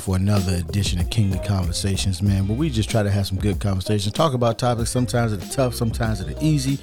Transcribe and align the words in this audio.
For 0.00 0.16
another 0.16 0.56
edition 0.56 0.98
of 0.98 1.10
Kingly 1.10 1.38
Conversations, 1.40 2.22
man. 2.22 2.46
But 2.46 2.56
we 2.56 2.70
just 2.70 2.88
try 2.88 3.02
to 3.02 3.10
have 3.10 3.26
some 3.26 3.38
good 3.38 3.60
conversations, 3.60 4.12
talk 4.14 4.32
about 4.32 4.58
topics. 4.58 4.90
Sometimes 4.90 5.36
that 5.36 5.44
are 5.44 5.52
tough, 5.52 5.74
sometimes 5.74 6.24
that 6.24 6.34
are 6.34 6.42
easy, 6.42 6.78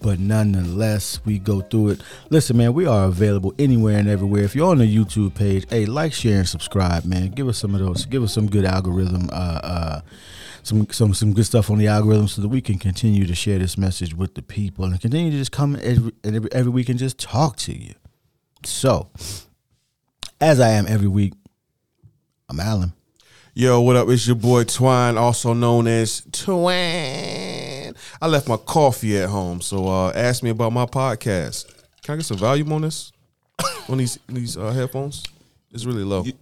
but 0.00 0.20
nonetheless, 0.20 1.20
we 1.24 1.38
go 1.38 1.60
through 1.60 1.90
it. 1.90 2.00
Listen, 2.30 2.56
man, 2.56 2.72
we 2.72 2.86
are 2.86 3.06
available 3.06 3.52
anywhere 3.58 3.98
and 3.98 4.08
everywhere. 4.08 4.44
If 4.44 4.54
you're 4.54 4.70
on 4.70 4.78
the 4.78 4.96
YouTube 4.96 5.34
page, 5.34 5.66
hey, 5.68 5.84
like, 5.84 6.12
share, 6.12 6.38
and 6.38 6.48
subscribe, 6.48 7.04
man. 7.04 7.30
Give 7.30 7.48
us 7.48 7.58
some 7.58 7.74
of 7.74 7.80
those. 7.80 8.06
Give 8.06 8.22
us 8.22 8.32
some 8.32 8.48
good 8.48 8.64
algorithm. 8.64 9.28
Uh, 9.32 9.60
uh, 9.62 10.00
some 10.62 10.86
some 10.90 11.14
some 11.14 11.32
good 11.32 11.46
stuff 11.46 11.70
on 11.70 11.78
the 11.78 11.86
algorithm 11.88 12.28
so 12.28 12.42
that 12.42 12.48
we 12.48 12.60
can 12.60 12.78
continue 12.78 13.26
to 13.26 13.34
share 13.34 13.58
this 13.58 13.78
message 13.78 14.14
with 14.14 14.34
the 14.34 14.42
people 14.42 14.84
and 14.84 15.00
continue 15.00 15.30
to 15.30 15.36
just 15.38 15.52
come 15.52 15.76
every 15.82 16.12
every, 16.22 16.52
every 16.52 16.70
week 16.70 16.88
and 16.88 16.98
just 16.98 17.18
talk 17.18 17.56
to 17.56 17.72
you. 17.72 17.94
So, 18.62 19.08
as 20.40 20.60
I 20.60 20.68
am 20.70 20.86
every 20.86 21.08
week, 21.08 21.32
I'm 22.50 22.58
Alan. 22.58 22.92
Yo, 23.54 23.80
what 23.80 23.94
up? 23.94 24.08
It's 24.08 24.26
your 24.26 24.34
boy 24.34 24.64
Twine, 24.64 25.16
also 25.16 25.52
known 25.52 25.86
as 25.86 26.22
Twine. 26.32 27.94
I 28.20 28.26
left 28.26 28.48
my 28.48 28.56
coffee 28.56 29.18
at 29.18 29.28
home, 29.28 29.60
so 29.60 29.86
uh, 29.86 30.10
ask 30.16 30.42
me 30.42 30.50
about 30.50 30.72
my 30.72 30.84
podcast. 30.84 31.72
Can 32.02 32.14
I 32.14 32.16
get 32.16 32.26
some 32.26 32.38
volume 32.38 32.72
on 32.72 32.82
this? 32.82 33.12
on 33.88 33.98
these 33.98 34.18
these 34.26 34.56
uh, 34.56 34.72
headphones? 34.72 35.22
It's 35.70 35.84
really 35.84 36.02
low. 36.02 36.24
You- 36.24 36.32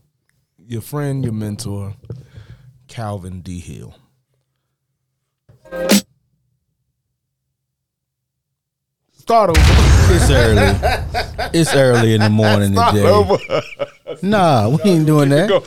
Your 0.67 0.81
friend, 0.81 1.23
your 1.23 1.35
mentor, 1.35 1.95
Calvin 2.89 3.43
D. 3.43 3.59
Hill. 3.61 3.95
Start 9.13 9.51
over. 9.51 9.61
It's 10.11 10.31
early. 10.31 11.51
it's 11.53 11.75
early 11.75 12.15
in 12.15 12.21
the 12.23 12.31
morning 12.43 12.75
today. 12.75 13.98
Nah, 14.23 14.69
we 14.69 14.79
ain't 14.91 15.07
doing 15.07 15.29
that. 15.31 15.49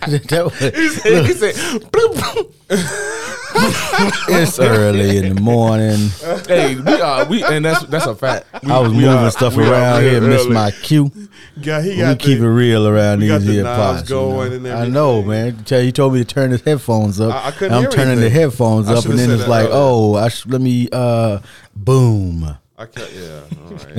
That 0.00 0.44
was- 0.44 0.58
he 0.58 0.88
said, 0.88 1.26
he 1.26 1.32
said 1.32 1.54
"Bloop, 1.92 2.14
bloop." 2.14 2.54
it's 4.28 4.58
early 4.58 5.18
in 5.18 5.34
the 5.34 5.40
morning. 5.40 6.08
"Hey, 6.48 6.74
we 6.76 7.00
are 7.00 7.24
we," 7.26 7.44
and 7.44 7.64
that's 7.64 7.84
that's 7.86 8.06
a 8.06 8.14
fact. 8.16 8.46
We, 8.64 8.70
I 8.72 8.78
was 8.80 8.92
moving 8.92 9.08
are- 9.10 9.30
stuff 9.30 9.56
around 9.56 10.02
here, 10.02 10.20
missed 10.20 10.48
my 10.48 10.70
cue. 10.72 11.12
Yeah, 11.56 11.82
he 11.82 11.90
we 11.90 11.96
got 11.98 12.18
keep 12.18 12.38
the- 12.40 12.46
it 12.46 12.48
real 12.48 12.88
around 12.88 13.20
these 13.20 13.30
the 13.44 13.52
here 13.52 13.62
knives 13.62 14.08
you 14.10 14.16
know. 14.16 14.74
I 14.76 14.88
know, 14.88 15.22
man. 15.22 15.62
Tell 15.64 15.80
you 15.82 15.92
told 15.92 16.14
me 16.14 16.20
to 16.20 16.24
turn 16.24 16.50
his 16.50 16.62
headphones 16.62 17.20
up. 17.20 17.32
I- 17.34 17.48
I 17.48 17.50
couldn't 17.52 17.74
I'm 17.74 17.82
hear 17.82 17.90
turning 17.90 18.20
the 18.20 18.30
headphones 18.30 18.88
up, 18.88 19.04
and 19.04 19.18
then 19.18 19.30
it's 19.30 19.46
like, 19.46 19.66
earlier. 19.66 19.74
oh, 19.76 20.14
I 20.14 20.28
sh- 20.30 20.46
let 20.46 20.60
me 20.60 20.88
uh, 20.90 21.38
boom. 21.76 22.56
I 22.78 22.86
can't. 22.86 23.12
Yeah. 23.12 23.40
All 23.66 23.70
right. 23.72 23.96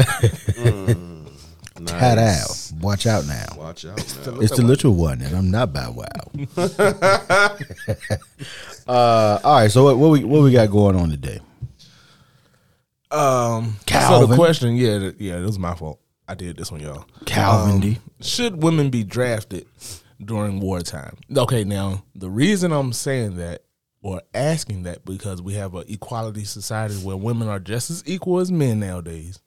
Mm, 0.57 1.89
Hat 1.89 2.15
nice. 2.17 2.73
out. 2.73 2.79
Watch 2.81 3.05
out 3.07 3.25
now. 3.27 3.45
Watch 3.71 3.85
out 3.85 3.95
now. 3.95 4.41
It's 4.41 4.57
the 4.57 4.63
little 4.63 4.93
one, 4.93 5.21
and 5.21 5.33
I'm 5.33 5.49
not 5.49 5.71
Bow 5.71 5.93
Wow. 5.93 6.05
uh, 8.85 9.39
all 9.45 9.59
right, 9.61 9.71
so 9.71 9.85
what, 9.85 9.97
what 9.97 10.09
we 10.09 10.25
what 10.25 10.43
we 10.43 10.51
got 10.51 10.69
going 10.69 10.97
on 10.97 11.09
today? 11.09 11.39
Um, 13.11 13.77
so 13.89 14.25
the 14.25 14.35
question, 14.35 14.75
yeah, 14.75 14.99
th- 14.99 15.15
yeah, 15.19 15.37
it 15.37 15.43
was 15.43 15.57
my 15.57 15.73
fault. 15.73 16.01
I 16.27 16.35
did 16.35 16.57
this 16.57 16.69
one, 16.69 16.81
y'all. 16.81 17.05
Calvin 17.25 17.79
D. 17.79 17.99
Should 18.19 18.61
women 18.61 18.89
be 18.89 19.05
drafted 19.05 19.65
during 20.21 20.59
wartime? 20.59 21.15
Okay, 21.33 21.63
now 21.63 22.03
the 22.13 22.29
reason 22.29 22.73
I'm 22.73 22.91
saying 22.91 23.37
that 23.37 23.63
or 24.01 24.21
asking 24.33 24.83
that 24.83 25.05
because 25.05 25.41
we 25.41 25.53
have 25.53 25.75
an 25.75 25.85
equality 25.87 26.43
society 26.43 26.95
where 26.95 27.15
women 27.15 27.47
are 27.47 27.59
just 27.59 27.89
as 27.89 28.03
equal 28.05 28.39
as 28.39 28.51
men 28.51 28.81
nowadays. 28.81 29.39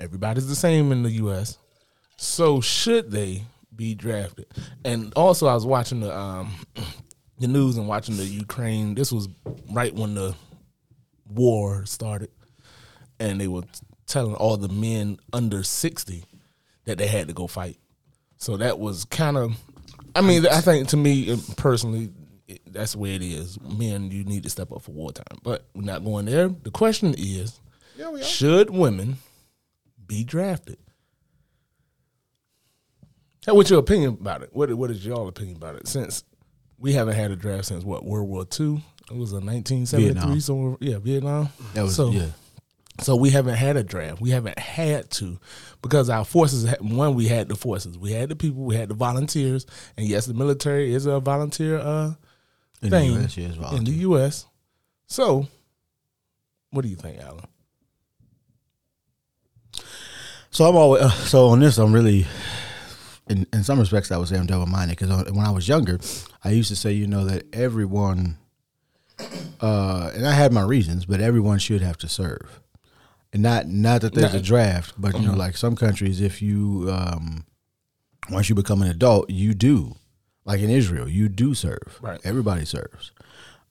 Everybody's 0.00 0.48
the 0.48 0.56
same 0.56 0.92
in 0.92 1.02
the 1.02 1.10
U.S. 1.10 1.58
So 2.16 2.62
should 2.62 3.10
they 3.10 3.44
be 3.76 3.94
drafted? 3.94 4.46
And 4.84 5.12
also, 5.14 5.46
I 5.46 5.54
was 5.54 5.66
watching 5.66 6.00
the 6.00 6.16
um, 6.16 6.54
the 7.38 7.46
news 7.48 7.76
and 7.76 7.86
watching 7.88 8.16
the 8.16 8.24
Ukraine. 8.24 8.94
This 8.94 9.12
was 9.12 9.28
right 9.70 9.94
when 9.94 10.14
the 10.14 10.34
war 11.28 11.84
started, 11.86 12.30
and 13.18 13.40
they 13.40 13.48
were 13.48 13.62
telling 14.06 14.34
all 14.34 14.56
the 14.56 14.68
men 14.68 15.18
under 15.32 15.62
sixty 15.62 16.24
that 16.84 16.98
they 16.98 17.06
had 17.06 17.28
to 17.28 17.34
go 17.34 17.46
fight. 17.46 17.78
So 18.38 18.56
that 18.58 18.78
was 18.78 19.04
kind 19.06 19.36
of, 19.36 19.52
I 20.14 20.20
mean, 20.20 20.46
I 20.46 20.60
think 20.60 20.88
to 20.88 20.96
me 20.96 21.32
uh, 21.32 21.36
personally, 21.56 22.10
it- 22.46 22.60
that's 22.72 22.92
the 22.92 22.98
way 22.98 23.14
it 23.14 23.22
is. 23.22 23.58
Men, 23.60 24.10
you 24.10 24.22
need 24.24 24.42
to 24.44 24.50
step 24.50 24.70
up 24.70 24.82
for 24.82 24.92
wartime, 24.92 25.38
but 25.42 25.66
we're 25.74 25.82
not 25.82 26.04
going 26.04 26.26
there. 26.26 26.48
The 26.48 26.70
question 26.70 27.14
is, 27.18 27.58
Yeah, 27.96 28.16
should 28.22 28.70
women 28.70 29.16
be 30.06 30.22
drafted? 30.22 30.76
What's 33.46 33.70
your 33.70 33.78
opinion 33.78 34.16
about 34.20 34.42
it? 34.42 34.50
What 34.52 34.72
What 34.74 34.90
is 34.90 35.04
y'all 35.04 35.28
opinion 35.28 35.56
about 35.56 35.76
it? 35.76 35.88
Since 35.88 36.24
we 36.78 36.92
haven't 36.92 37.14
had 37.14 37.30
a 37.30 37.36
draft 37.36 37.66
since 37.66 37.84
what 37.84 38.04
World 38.04 38.28
War 38.28 38.42
II? 38.42 38.82
It 39.10 39.16
was 39.16 39.32
a 39.32 39.36
1973. 39.36 40.04
Vietnam. 40.04 40.40
So 40.40 40.78
yeah, 40.80 40.98
Vietnam. 40.98 41.48
That 41.74 41.82
was 41.82 41.94
so, 41.94 42.10
yeah. 42.10 42.26
so 43.00 43.14
we 43.14 43.30
haven't 43.30 43.54
had 43.54 43.76
a 43.76 43.84
draft. 43.84 44.20
We 44.20 44.30
haven't 44.30 44.58
had 44.58 45.10
to 45.12 45.38
because 45.80 46.10
our 46.10 46.24
forces. 46.24 46.68
One, 46.80 47.14
we 47.14 47.28
had 47.28 47.48
the 47.48 47.56
forces. 47.56 47.96
We 47.96 48.12
had 48.12 48.28
the 48.28 48.36
people. 48.36 48.64
We 48.64 48.74
had 48.74 48.88
the 48.88 48.94
volunteers. 48.94 49.64
And 49.96 50.06
yes, 50.06 50.26
the 50.26 50.34
military 50.34 50.92
is 50.92 51.06
a 51.06 51.20
volunteer 51.20 51.78
uh, 51.78 52.14
In 52.82 52.90
thing 52.90 53.14
the 53.14 53.22
US, 53.22 53.36
it's 53.36 53.72
in 53.72 53.84
the. 53.84 53.92
U.S. 53.92 54.46
So, 55.06 55.46
what 56.70 56.82
do 56.82 56.88
you 56.88 56.96
think, 56.96 57.20
Alan? 57.20 57.44
So 60.50 60.64
I'm 60.64 60.74
always 60.74 61.02
uh, 61.02 61.10
so 61.10 61.48
on 61.48 61.60
this. 61.60 61.78
I'm 61.78 61.92
really, 61.92 62.26
in 63.28 63.46
in 63.52 63.64
some 63.64 63.78
respects, 63.78 64.10
I 64.10 64.16
would 64.16 64.28
say 64.28 64.36
I'm 64.36 64.46
double 64.46 64.66
minded 64.66 64.98
because 64.98 65.30
when 65.32 65.44
I 65.44 65.50
was 65.50 65.68
younger, 65.68 65.98
I 66.44 66.50
used 66.50 66.68
to 66.68 66.76
say, 66.76 66.92
you 66.92 67.06
know, 67.06 67.24
that 67.24 67.44
everyone, 67.52 68.38
uh, 69.60 70.10
and 70.14 70.26
I 70.26 70.32
had 70.32 70.52
my 70.52 70.62
reasons, 70.62 71.06
but 71.06 71.20
everyone 71.20 71.58
should 71.58 71.82
have 71.82 71.98
to 71.98 72.08
serve, 72.08 72.60
and 73.32 73.42
not 73.42 73.66
not 73.66 74.00
that 74.02 74.14
there's 74.14 74.34
a 74.34 74.40
draft, 74.40 74.94
but 74.98 75.18
you 75.18 75.26
know, 75.26 75.34
like 75.34 75.56
some 75.56 75.76
countries, 75.76 76.20
if 76.20 76.40
you 76.40 76.88
um, 76.90 77.44
once 78.30 78.48
you 78.48 78.54
become 78.54 78.82
an 78.82 78.88
adult, 78.88 79.30
you 79.30 79.54
do, 79.54 79.96
like 80.44 80.60
in 80.60 80.70
Israel, 80.70 81.08
you 81.08 81.28
do 81.28 81.54
serve. 81.54 81.98
Right. 82.00 82.20
Everybody 82.24 82.64
serves. 82.64 83.12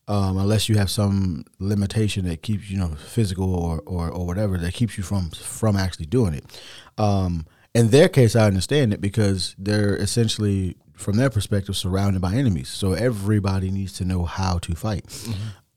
Um, 0.07 0.37
unless 0.37 0.69
you 0.69 0.77
have 0.77 0.91
some 0.91 1.45
limitation 1.57 2.25
that 2.25 2.43
keeps 2.43 2.69
you 2.69 2.77
know 2.77 2.89
physical 2.89 3.55
or, 3.55 3.81
or, 3.87 4.07
or 4.07 4.27
whatever 4.27 4.55
that 4.59 4.73
keeps 4.75 4.99
you 4.99 5.03
from 5.03 5.31
from 5.31 5.75
actually 5.75 6.05
doing 6.05 6.35
it. 6.35 6.61
Um, 6.97 7.47
in 7.75 7.89
their 7.89 8.09
case, 8.09 8.35
I 8.35 8.47
understand 8.47 8.91
it 8.93 9.01
because 9.01 9.53
they're 9.59 9.95
essentially, 9.97 10.75
from 10.95 11.17
their 11.17 11.29
perspective, 11.29 11.75
surrounded 11.75 12.21
by 12.21 12.33
enemies. 12.33 12.69
So 12.69 12.93
everybody 12.93 13.69
needs 13.69 13.93
to 13.93 14.05
know 14.05 14.23
how 14.23 14.57
to 14.59 14.73
fight, 14.75 15.05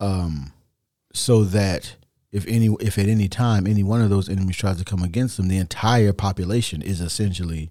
um, 0.01 0.53
so 1.13 1.45
that 1.45 1.97
if 2.33 2.47
any 2.47 2.69
if 2.81 2.99
at 2.99 3.07
any 3.07 3.29
time 3.29 3.67
any 3.67 3.83
one 3.83 4.01
of 4.01 4.11
those 4.11 4.29
enemies 4.29 4.57
tries 4.57 4.77
to 4.79 4.85
come 4.85 5.03
against 5.03 5.37
them, 5.37 5.49
the 5.49 5.59
entire 5.59 6.13
population 6.13 6.81
is 6.83 7.01
essentially 7.01 7.71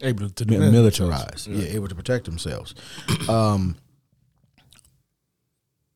Able 0.00 0.28
to 0.30 0.44
mi- 0.44 0.58
militarized, 0.58 1.46
themselves. 1.46 1.64
yeah, 1.68 1.74
able 1.76 1.86
to 1.88 1.94
protect 1.94 2.24
themselves. 2.24 2.74
um, 3.28 3.76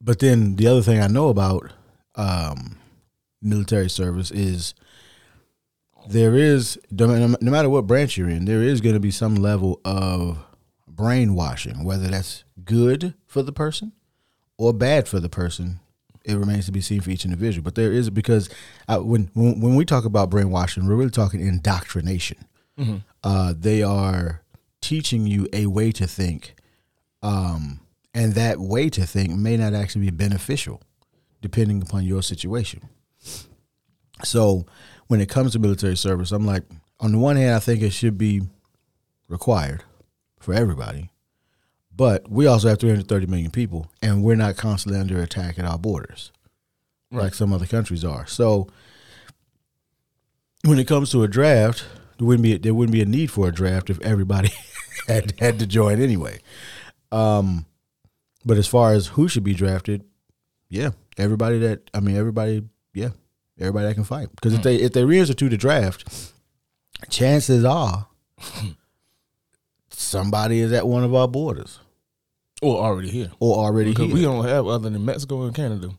but 0.00 0.20
then 0.20 0.56
the 0.56 0.66
other 0.68 0.82
thing 0.82 1.00
I 1.02 1.08
know 1.08 1.28
about 1.28 1.72
um, 2.14 2.78
military 3.42 3.90
service 3.90 4.30
is 4.30 4.74
there 6.08 6.34
is 6.34 6.78
no 6.90 7.36
matter 7.40 7.68
what 7.68 7.86
branch 7.86 8.16
you're 8.16 8.28
in, 8.28 8.44
there 8.44 8.62
is 8.62 8.80
going 8.80 8.94
to 8.94 9.00
be 9.00 9.10
some 9.10 9.34
level 9.36 9.80
of 9.84 10.38
brainwashing, 10.86 11.84
whether 11.84 12.08
that's 12.08 12.44
good 12.64 13.14
for 13.26 13.42
the 13.42 13.52
person 13.52 13.92
or 14.58 14.72
bad 14.72 15.08
for 15.08 15.20
the 15.20 15.28
person. 15.28 15.80
It 16.24 16.34
remains 16.34 16.66
to 16.66 16.72
be 16.72 16.80
seen 16.80 17.00
for 17.00 17.10
each 17.10 17.24
individual. 17.24 17.62
But 17.62 17.76
there 17.76 17.92
is 17.92 18.10
because 18.10 18.48
uh, 18.88 18.98
when, 18.98 19.30
when 19.34 19.60
when 19.60 19.76
we 19.76 19.84
talk 19.84 20.04
about 20.04 20.28
brainwashing, 20.30 20.86
we're 20.86 20.96
really 20.96 21.10
talking 21.10 21.40
indoctrination 21.40 22.38
uh, 23.24 23.54
they 23.56 23.82
are 23.82 24.42
teaching 24.82 25.26
you 25.26 25.48
a 25.54 25.64
way 25.66 25.90
to 25.92 26.06
think, 26.06 26.54
um, 27.22 27.80
and 28.12 28.34
that 28.34 28.58
way 28.58 28.90
to 28.90 29.06
think 29.06 29.30
may 29.30 29.56
not 29.56 29.72
actually 29.72 30.02
be 30.02 30.10
beneficial, 30.10 30.82
depending 31.40 31.80
upon 31.80 32.04
your 32.04 32.22
situation. 32.22 32.82
So, 34.24 34.66
when 35.08 35.20
it 35.20 35.28
comes 35.28 35.52
to 35.52 35.58
military 35.58 35.96
service, 35.96 36.32
I'm 36.32 36.46
like, 36.46 36.64
on 37.00 37.12
the 37.12 37.18
one 37.18 37.36
hand, 37.36 37.54
I 37.54 37.58
think 37.58 37.82
it 37.82 37.90
should 37.90 38.18
be 38.18 38.42
required 39.28 39.82
for 40.40 40.54
everybody. 40.54 41.10
But 41.94 42.30
we 42.30 42.46
also 42.46 42.68
have 42.68 42.78
330 42.78 43.26
million 43.26 43.50
people, 43.50 43.90
and 44.02 44.22
we're 44.22 44.36
not 44.36 44.56
constantly 44.56 45.00
under 45.00 45.20
attack 45.22 45.58
at 45.58 45.64
our 45.64 45.78
borders 45.78 46.30
like 47.10 47.34
some 47.34 47.52
other 47.52 47.66
countries 47.66 48.04
are. 48.04 48.26
So 48.26 48.68
when 50.64 50.78
it 50.78 50.86
comes 50.86 51.10
to 51.12 51.22
a 51.22 51.28
draft, 51.28 51.84
there 52.18 52.26
wouldn't 52.26 52.42
be 52.42 52.56
there 52.56 52.74
wouldn't 52.74 52.92
be 52.92 53.02
a 53.02 53.06
need 53.06 53.30
for 53.30 53.48
a 53.48 53.52
draft 53.52 53.90
if 53.90 54.00
everybody 54.00 54.50
had 55.08 55.38
had 55.38 55.58
to 55.58 55.66
join 55.66 56.00
anyway. 56.00 56.40
Um, 57.12 57.66
but 58.44 58.56
as 58.56 58.66
far 58.66 58.92
as 58.92 59.08
who 59.08 59.28
should 59.28 59.44
be 59.44 59.54
drafted, 59.54 60.04
yeah, 60.68 60.90
everybody 61.18 61.58
that 61.60 61.90
I 61.94 62.00
mean, 62.00 62.16
everybody, 62.16 62.62
yeah, 62.94 63.10
everybody 63.58 63.86
that 63.86 63.94
can 63.94 64.04
fight. 64.04 64.28
Because 64.34 64.52
if 64.54 64.60
hmm. 64.60 64.64
they 64.64 64.76
if 64.76 64.92
they 64.92 65.02
reinstitute 65.02 65.50
the 65.50 65.56
draft, 65.56 66.32
chances 67.10 67.64
are 67.64 68.06
somebody 69.90 70.60
is 70.60 70.72
at 70.72 70.86
one 70.86 71.04
of 71.04 71.14
our 71.14 71.28
borders 71.28 71.80
Or 72.62 72.78
already 72.82 73.10
here. 73.10 73.30
or 73.40 73.56
already 73.56 73.90
Because 73.90 74.06
here. 74.06 74.14
we 74.14 74.22
don't 74.22 74.44
have 74.46 74.66
other 74.66 74.90
than 74.90 75.04
Mexico 75.04 75.42
and 75.44 75.54
Canada. 75.54 75.90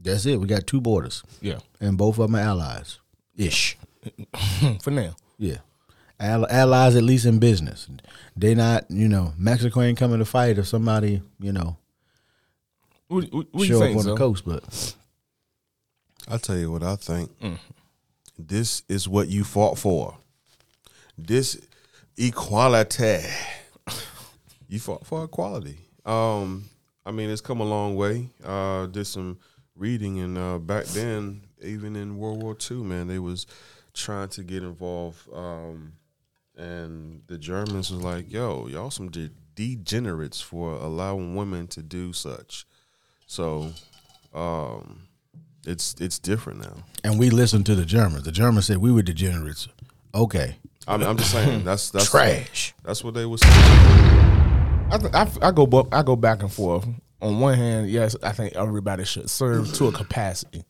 That's 0.00 0.26
it. 0.26 0.36
We 0.40 0.46
got 0.46 0.66
two 0.66 0.80
borders, 0.80 1.24
Yeah. 1.40 1.58
and 1.80 1.98
both 1.98 2.18
of 2.18 2.30
them 2.30 2.36
are 2.36 2.40
allies, 2.40 2.98
ish. 3.36 3.76
For 4.82 4.90
now. 4.92 5.16
Yeah. 5.38 5.56
All- 6.20 6.46
Allies, 6.48 6.94
at 6.96 7.02
least 7.02 7.26
in 7.26 7.38
business. 7.40 7.88
They 8.36 8.54
not, 8.54 8.88
you 8.90 9.08
know, 9.08 9.32
Mexico 9.36 9.82
ain't 9.82 9.98
coming 9.98 10.18
to 10.20 10.24
fight 10.24 10.58
if 10.58 10.66
somebody, 10.68 11.20
you 11.40 11.52
know, 11.52 11.76
What, 13.08 13.24
what, 13.32 13.46
what 13.52 13.60
you 13.68 13.74
show 13.74 13.82
up 13.82 13.90
on 13.90 13.96
the 13.96 14.02
so? 14.02 14.16
coast. 14.16 14.44
But 14.44 14.94
I'll 16.28 16.38
tell 16.38 16.58
you 16.58 16.70
what 16.70 16.82
I 16.82 16.96
think. 16.96 17.30
Mm. 17.40 17.58
This 18.38 18.82
is 18.88 19.08
what 19.08 19.28
you 19.28 19.44
fought 19.44 19.78
for. 19.78 20.16
This 21.16 21.60
equality. 22.16 23.20
You 24.70 24.78
fought 24.78 25.06
for 25.06 25.24
equality. 25.24 25.78
Um, 26.04 26.66
I 27.06 27.10
mean, 27.10 27.30
it's 27.30 27.40
come 27.40 27.62
a 27.62 27.64
long 27.64 27.96
way. 27.96 28.28
Uh, 28.44 28.84
did 28.84 29.06
some 29.06 29.38
reading, 29.74 30.20
and 30.20 30.36
uh, 30.36 30.58
back 30.58 30.84
then, 30.84 31.40
even 31.62 31.96
in 31.96 32.18
World 32.18 32.42
War 32.42 32.54
II, 32.70 32.78
man, 32.82 33.08
they 33.08 33.18
was 33.18 33.46
trying 33.94 34.28
to 34.28 34.42
get 34.42 34.62
involved. 34.62 35.26
Um, 35.32 35.94
and 36.54 37.22
the 37.28 37.38
Germans 37.38 37.90
was 37.90 38.02
like, 38.02 38.30
"Yo, 38.30 38.66
y'all 38.66 38.90
some 38.90 39.10
de- 39.10 39.30
degenerates 39.54 40.42
for 40.42 40.72
allowing 40.74 41.34
women 41.34 41.66
to 41.68 41.82
do 41.82 42.12
such." 42.12 42.66
So, 43.26 43.72
um, 44.34 45.07
it's 45.68 45.94
it's 46.00 46.18
different 46.18 46.60
now. 46.60 46.82
and 47.04 47.18
we 47.18 47.30
listened 47.30 47.66
to 47.66 47.74
the 47.74 47.84
Germans. 47.84 48.24
The 48.24 48.32
Germans 48.32 48.66
said 48.66 48.78
we 48.78 48.90
were 48.92 49.02
degenerates. 49.02 49.68
Okay, 50.14 50.56
I'm, 50.86 51.02
I'm 51.02 51.16
just 51.16 51.30
saying 51.32 51.64
that's 51.64 51.90
that's 51.90 52.10
trash. 52.10 52.74
That's 52.84 53.04
what 53.04 53.14
they 53.14 53.26
was 53.26 53.40
saying. 53.42 53.54
I, 54.90 54.96
th- 54.98 55.12
I, 55.14 55.22
f- 55.22 55.38
I 55.42 55.50
go 55.52 55.66
bu- 55.66 55.88
I 55.92 56.02
go 56.02 56.16
back 56.16 56.42
and 56.42 56.52
forth. 56.52 56.86
On 57.20 57.40
one 57.40 57.54
hand, 57.54 57.90
yes, 57.90 58.16
I 58.22 58.32
think 58.32 58.54
everybody 58.54 59.04
should 59.04 59.28
serve 59.28 59.72
to 59.74 59.88
a 59.88 59.92
capacity, 59.92 60.64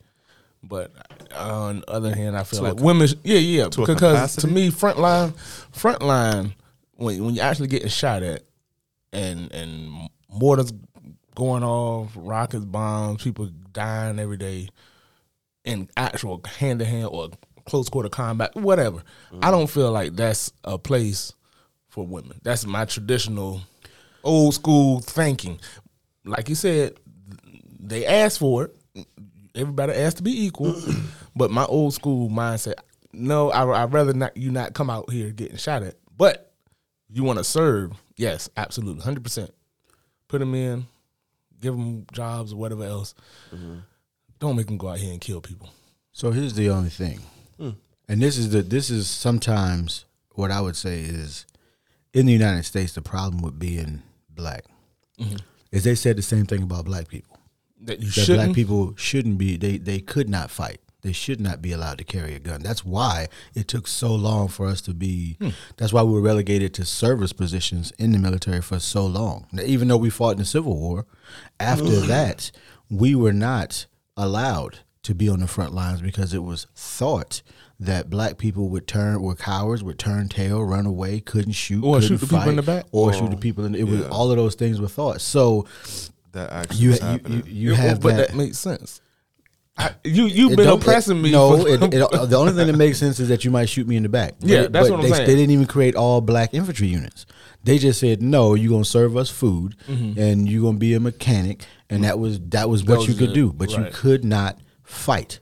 but 0.62 0.90
on 1.36 1.80
the 1.80 1.90
other 1.90 2.14
hand, 2.14 2.36
I 2.36 2.42
feel 2.42 2.60
To 2.60 2.64
a 2.64 2.68
like 2.68 2.78
ca- 2.78 2.84
women, 2.84 3.06
sh- 3.06 3.14
yeah, 3.22 3.38
yeah, 3.38 3.68
to 3.68 3.82
a 3.82 3.86
because 3.86 4.34
to 4.36 4.40
capacity? 4.40 4.52
me, 4.52 4.70
frontline, 4.70 5.34
frontline, 5.72 6.54
when 6.96 7.22
when 7.24 7.34
you're 7.34 7.44
actually 7.44 7.68
getting 7.68 7.88
shot 7.88 8.22
at, 8.22 8.42
and 9.12 9.52
and 9.52 10.08
mortars 10.30 10.72
going 11.38 11.62
off, 11.62 12.10
rockets, 12.16 12.64
bombs, 12.64 13.22
people 13.22 13.48
dying 13.70 14.18
every 14.18 14.36
day, 14.36 14.68
in 15.64 15.88
actual 15.96 16.42
hand 16.58 16.80
to 16.80 16.84
hand 16.84 17.08
or 17.12 17.30
close 17.64 17.88
quarter 17.88 18.08
combat, 18.08 18.56
whatever. 18.56 19.04
I 19.30 19.34
mm-hmm. 19.34 19.50
don't 19.52 19.70
feel 19.70 19.92
like 19.92 20.16
that's 20.16 20.52
a 20.64 20.78
place 20.78 21.32
for 21.86 22.04
women. 22.04 22.40
That's 22.42 22.66
my 22.66 22.86
traditional 22.86 23.60
old 24.24 24.54
school 24.54 24.98
thinking. 24.98 25.60
Like 26.24 26.48
you 26.48 26.56
said, 26.56 26.98
they 27.78 28.04
asked 28.04 28.40
for 28.40 28.64
it. 28.64 29.06
Everybody 29.54 29.92
asked 29.92 30.16
to 30.16 30.24
be 30.24 30.44
equal, 30.44 30.74
but 31.36 31.52
my 31.52 31.66
old 31.66 31.94
school 31.94 32.28
mindset, 32.28 32.74
no, 33.12 33.52
I, 33.52 33.84
I'd 33.84 33.92
rather 33.92 34.12
not 34.12 34.36
you 34.36 34.50
not 34.50 34.74
come 34.74 34.90
out 34.90 35.08
here 35.12 35.30
getting 35.30 35.56
shot 35.56 35.84
at. 35.84 35.94
But 36.16 36.52
you 37.08 37.22
want 37.22 37.38
to 37.38 37.44
serve, 37.44 37.92
yes, 38.16 38.50
absolutely, 38.56 39.04
hundred 39.04 39.22
percent. 39.22 39.52
Put 40.26 40.40
them 40.40 40.56
in, 40.56 40.86
give 41.60 41.76
them 41.76 42.06
jobs 42.12 42.52
or 42.52 42.56
whatever 42.56 42.84
else. 42.84 43.14
Don't 44.38 44.56
make 44.56 44.66
them 44.66 44.78
go 44.78 44.88
out 44.88 44.98
here 44.98 45.12
and 45.12 45.20
kill 45.20 45.40
people. 45.40 45.70
So 46.12 46.30
here's 46.30 46.54
the 46.54 46.70
only 46.70 46.90
thing, 46.90 47.20
hmm. 47.58 47.70
and 48.08 48.20
this 48.20 48.36
is 48.36 48.50
the 48.50 48.62
this 48.62 48.90
is 48.90 49.08
sometimes 49.08 50.04
what 50.34 50.50
I 50.50 50.60
would 50.60 50.76
say 50.76 51.00
is 51.00 51.46
in 52.12 52.26
the 52.26 52.32
United 52.32 52.64
States 52.64 52.92
the 52.92 53.02
problem 53.02 53.42
with 53.42 53.58
being 53.58 54.02
black 54.28 54.64
mm-hmm. 55.18 55.36
is 55.70 55.84
they 55.84 55.94
said 55.94 56.16
the 56.16 56.22
same 56.22 56.46
thing 56.46 56.62
about 56.62 56.84
black 56.86 57.08
people. 57.08 57.38
That 57.82 58.00
you 58.00 58.06
that 58.06 58.12
shouldn't. 58.12 58.46
black 58.46 58.54
people 58.54 58.94
shouldn't 58.96 59.38
be 59.38 59.56
they 59.56 59.78
they 59.78 60.00
could 60.00 60.28
not 60.28 60.50
fight 60.50 60.80
they 61.08 61.12
should 61.14 61.40
not 61.40 61.62
be 61.62 61.72
allowed 61.72 61.98
to 61.98 62.04
carry 62.04 62.34
a 62.34 62.38
gun 62.38 62.62
that's 62.62 62.84
why 62.84 63.28
it 63.54 63.66
took 63.66 63.86
so 63.86 64.14
long 64.14 64.46
for 64.48 64.66
us 64.66 64.80
to 64.82 64.92
be 64.92 65.36
Hmm. 65.40 65.48
that's 65.78 65.92
why 65.92 66.02
we 66.02 66.12
were 66.12 66.20
relegated 66.32 66.74
to 66.74 66.84
service 66.84 67.32
positions 67.32 67.92
in 67.98 68.12
the 68.12 68.18
military 68.18 68.60
for 68.60 68.78
so 68.78 69.06
long 69.06 69.46
now, 69.52 69.62
even 69.62 69.88
though 69.88 69.96
we 69.96 70.10
fought 70.10 70.32
in 70.32 70.38
the 70.38 70.44
civil 70.44 70.76
war 70.76 71.06
after 71.58 71.96
that 72.14 72.50
we 72.90 73.14
were 73.14 73.32
not 73.32 73.86
allowed 74.16 74.80
to 75.02 75.14
be 75.14 75.28
on 75.28 75.40
the 75.40 75.46
front 75.46 75.72
lines 75.72 76.02
because 76.02 76.34
it 76.34 76.42
was 76.42 76.66
thought 76.74 77.42
that 77.80 78.10
black 78.10 78.36
people 78.36 78.68
would 78.68 78.86
turn 78.86 79.22
were 79.22 79.34
cowards 79.34 79.82
would 79.82 79.98
turn 79.98 80.28
tail 80.28 80.62
run 80.64 80.84
away 80.86 81.20
couldn't 81.20 81.52
shoot 81.52 81.82
Or 81.84 82.00
shoot 82.02 82.18
couldn't 82.20 82.28
the 82.28 82.36
people 82.36 82.50
in 82.50 82.56
the 82.56 82.62
back. 82.62 82.86
or 82.92 83.12
shoot 83.12 83.30
the 83.30 83.36
people 83.36 83.64
in 83.64 83.74
it 83.74 83.86
was 83.86 84.02
all 84.08 84.30
of 84.30 84.36
those 84.36 84.54
things 84.56 84.80
were 84.80 84.88
thought 84.88 85.20
so 85.20 85.66
That 86.32 86.50
actually 86.52 86.78
you 86.84 86.90
you, 86.92 87.20
you, 87.28 87.42
you 87.46 87.70
Yeah, 87.70 87.76
have 87.76 88.00
but 88.00 88.16
that, 88.16 88.28
that 88.28 88.36
makes 88.36 88.58
sense. 88.58 89.00
I, 89.78 89.94
you 90.04 90.26
you've 90.26 90.52
It 90.52 90.56
been 90.56 90.68
oppressing 90.68 91.18
it- 91.18 91.22
me. 91.22 91.30
No, 91.30 91.54
it, 91.66 91.82
it, 91.82 91.90
the 91.90 92.36
only 92.36 92.52
thing 92.52 92.66
that 92.66 92.76
makes 92.76 92.98
sense 92.98 93.20
is 93.20 93.28
that 93.28 93.44
you 93.44 93.50
might 93.50 93.68
shoot 93.68 93.86
me 93.86 93.96
in 93.96 94.02
the 94.02 94.08
back. 94.08 94.34
But 94.40 94.48
Yeah, 94.48 94.66
that's 94.66 94.88
but 94.88 94.90
what 94.98 95.04
I'm 95.04 95.10
they, 95.10 95.16
saying. 95.16 95.26
They 95.28 95.34
didn't 95.36 95.50
even 95.52 95.66
create 95.66 95.94
all 95.94 96.20
black 96.20 96.52
infantry 96.52 96.88
units. 96.88 97.26
They 97.62 97.78
just 97.78 98.00
said 98.00 98.20
no. 98.22 98.54
You're 98.54 98.70
gonna 98.72 98.84
serve 98.84 99.16
us 99.16 99.30
food, 99.30 99.76
Mm-hmm. 99.86 100.18
and 100.20 100.48
you're 100.48 100.62
gonna 100.62 100.78
be 100.78 100.94
a 100.94 101.00
mechanic, 101.00 101.64
and 101.90 102.02
that 102.04 102.18
was 102.18 102.40
that 102.50 102.68
was 102.68 102.82
what 102.84 102.98
was 102.98 103.08
you 103.08 103.14
could 103.14 103.30
it, 103.30 103.34
do. 103.34 103.52
But 103.52 103.70
you 103.70 103.86
could 103.92 104.24
not 104.24 104.58
fight. 104.82 105.40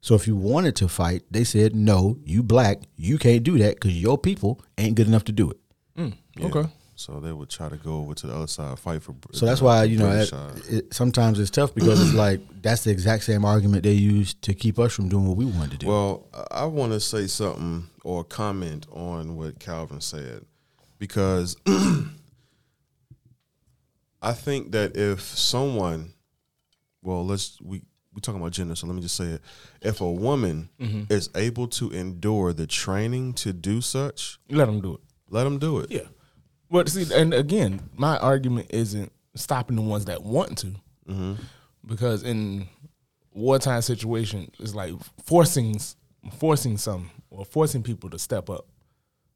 So 0.00 0.14
if 0.14 0.26
you 0.28 0.36
wanted 0.36 0.76
to 0.76 0.88
fight, 0.88 1.22
they 1.30 1.42
said 1.44 1.74
no. 1.74 2.18
You 2.24 2.42
black, 2.42 2.82
you 2.96 3.18
can't 3.18 3.42
do 3.42 3.58
that 3.58 3.74
because 3.74 4.00
your 4.00 4.16
people 4.18 4.60
ain't 4.78 4.94
good 4.96 5.06
enough 5.08 5.24
to 5.24 5.32
do 5.32 5.50
it. 5.50 5.58
Yeah. 5.96 6.46
okay. 6.46 6.68
So 6.98 7.20
they 7.20 7.30
would 7.30 7.50
try 7.50 7.68
to 7.68 7.76
go 7.76 7.98
over 7.98 8.14
to 8.14 8.26
the 8.26 8.34
other 8.34 8.46
side, 8.46 8.78
fight 8.78 9.02
for. 9.02 9.14
So 9.32 9.44
that's 9.44 9.60
why 9.60 9.84
you 9.84 9.98
know 9.98 10.08
British 10.08 10.32
it, 10.68 10.74
it, 10.74 10.94
sometimes 10.94 11.38
it's 11.38 11.50
tough 11.50 11.74
because 11.74 12.00
it's 12.00 12.14
like 12.24 12.40
that's 12.62 12.84
the 12.84 12.90
exact 12.90 13.24
same 13.24 13.44
argument 13.44 13.82
they 13.82 13.92
use 13.92 14.32
to 14.34 14.54
keep 14.54 14.78
us 14.78 14.94
from 14.94 15.08
doing 15.10 15.26
what 15.26 15.36
we 15.36 15.44
wanted 15.44 15.72
to 15.72 15.76
do. 15.78 15.86
Well, 15.88 16.26
I- 16.32 16.62
I 16.62 16.64
want 16.64 16.92
to 16.92 17.00
say 17.00 17.26
something 17.26 17.88
or 18.02 18.24
comment 18.24 18.86
on 18.90 19.36
what 19.36 19.58
Calvin 19.60 20.00
said 20.00 20.46
because 20.98 21.54
I 24.22 24.32
think 24.32 24.72
that 24.72 24.96
if 24.96 25.20
someone, 25.20 26.14
well, 27.02 27.24
let's 27.24 27.60
we 27.60 27.82
we 28.14 28.20
talking 28.22 28.40
about 28.40 28.52
gender, 28.52 28.74
so 28.74 28.86
let 28.86 28.96
me 28.96 29.02
just 29.02 29.16
say 29.16 29.26
it: 29.26 29.42
if 29.82 30.00
a 30.00 30.10
woman 30.10 30.70
Mm-hmm. 30.80 31.12
is 31.12 31.28
able 31.34 31.68
to 31.68 31.90
endure 31.90 32.52
the 32.52 32.66
training 32.66 33.34
to 33.34 33.52
do 33.52 33.80
such, 33.80 34.38
Let 34.50 34.64
them 34.66 34.80
do 34.80 34.94
it. 34.94 35.00
let 35.28 35.44
them 35.44 35.58
do 35.58 35.80
it. 35.80 35.90
Yeah. 35.90 36.08
But 36.70 36.88
see, 36.88 37.06
and 37.14 37.32
again, 37.32 37.80
my 37.94 38.16
argument 38.18 38.68
isn't 38.70 39.12
stopping 39.34 39.76
the 39.76 39.82
ones 39.82 40.06
that 40.06 40.22
want 40.22 40.58
to, 40.58 41.36
because 41.86 42.22
in 42.22 42.68
wartime 43.32 43.82
situation, 43.82 44.50
it's 44.58 44.74
like 44.74 44.92
forcing 45.24 45.78
forcing 46.38 46.76
some 46.76 47.10
or 47.30 47.44
forcing 47.44 47.82
people 47.82 48.10
to 48.10 48.18
step 48.18 48.50
up 48.50 48.66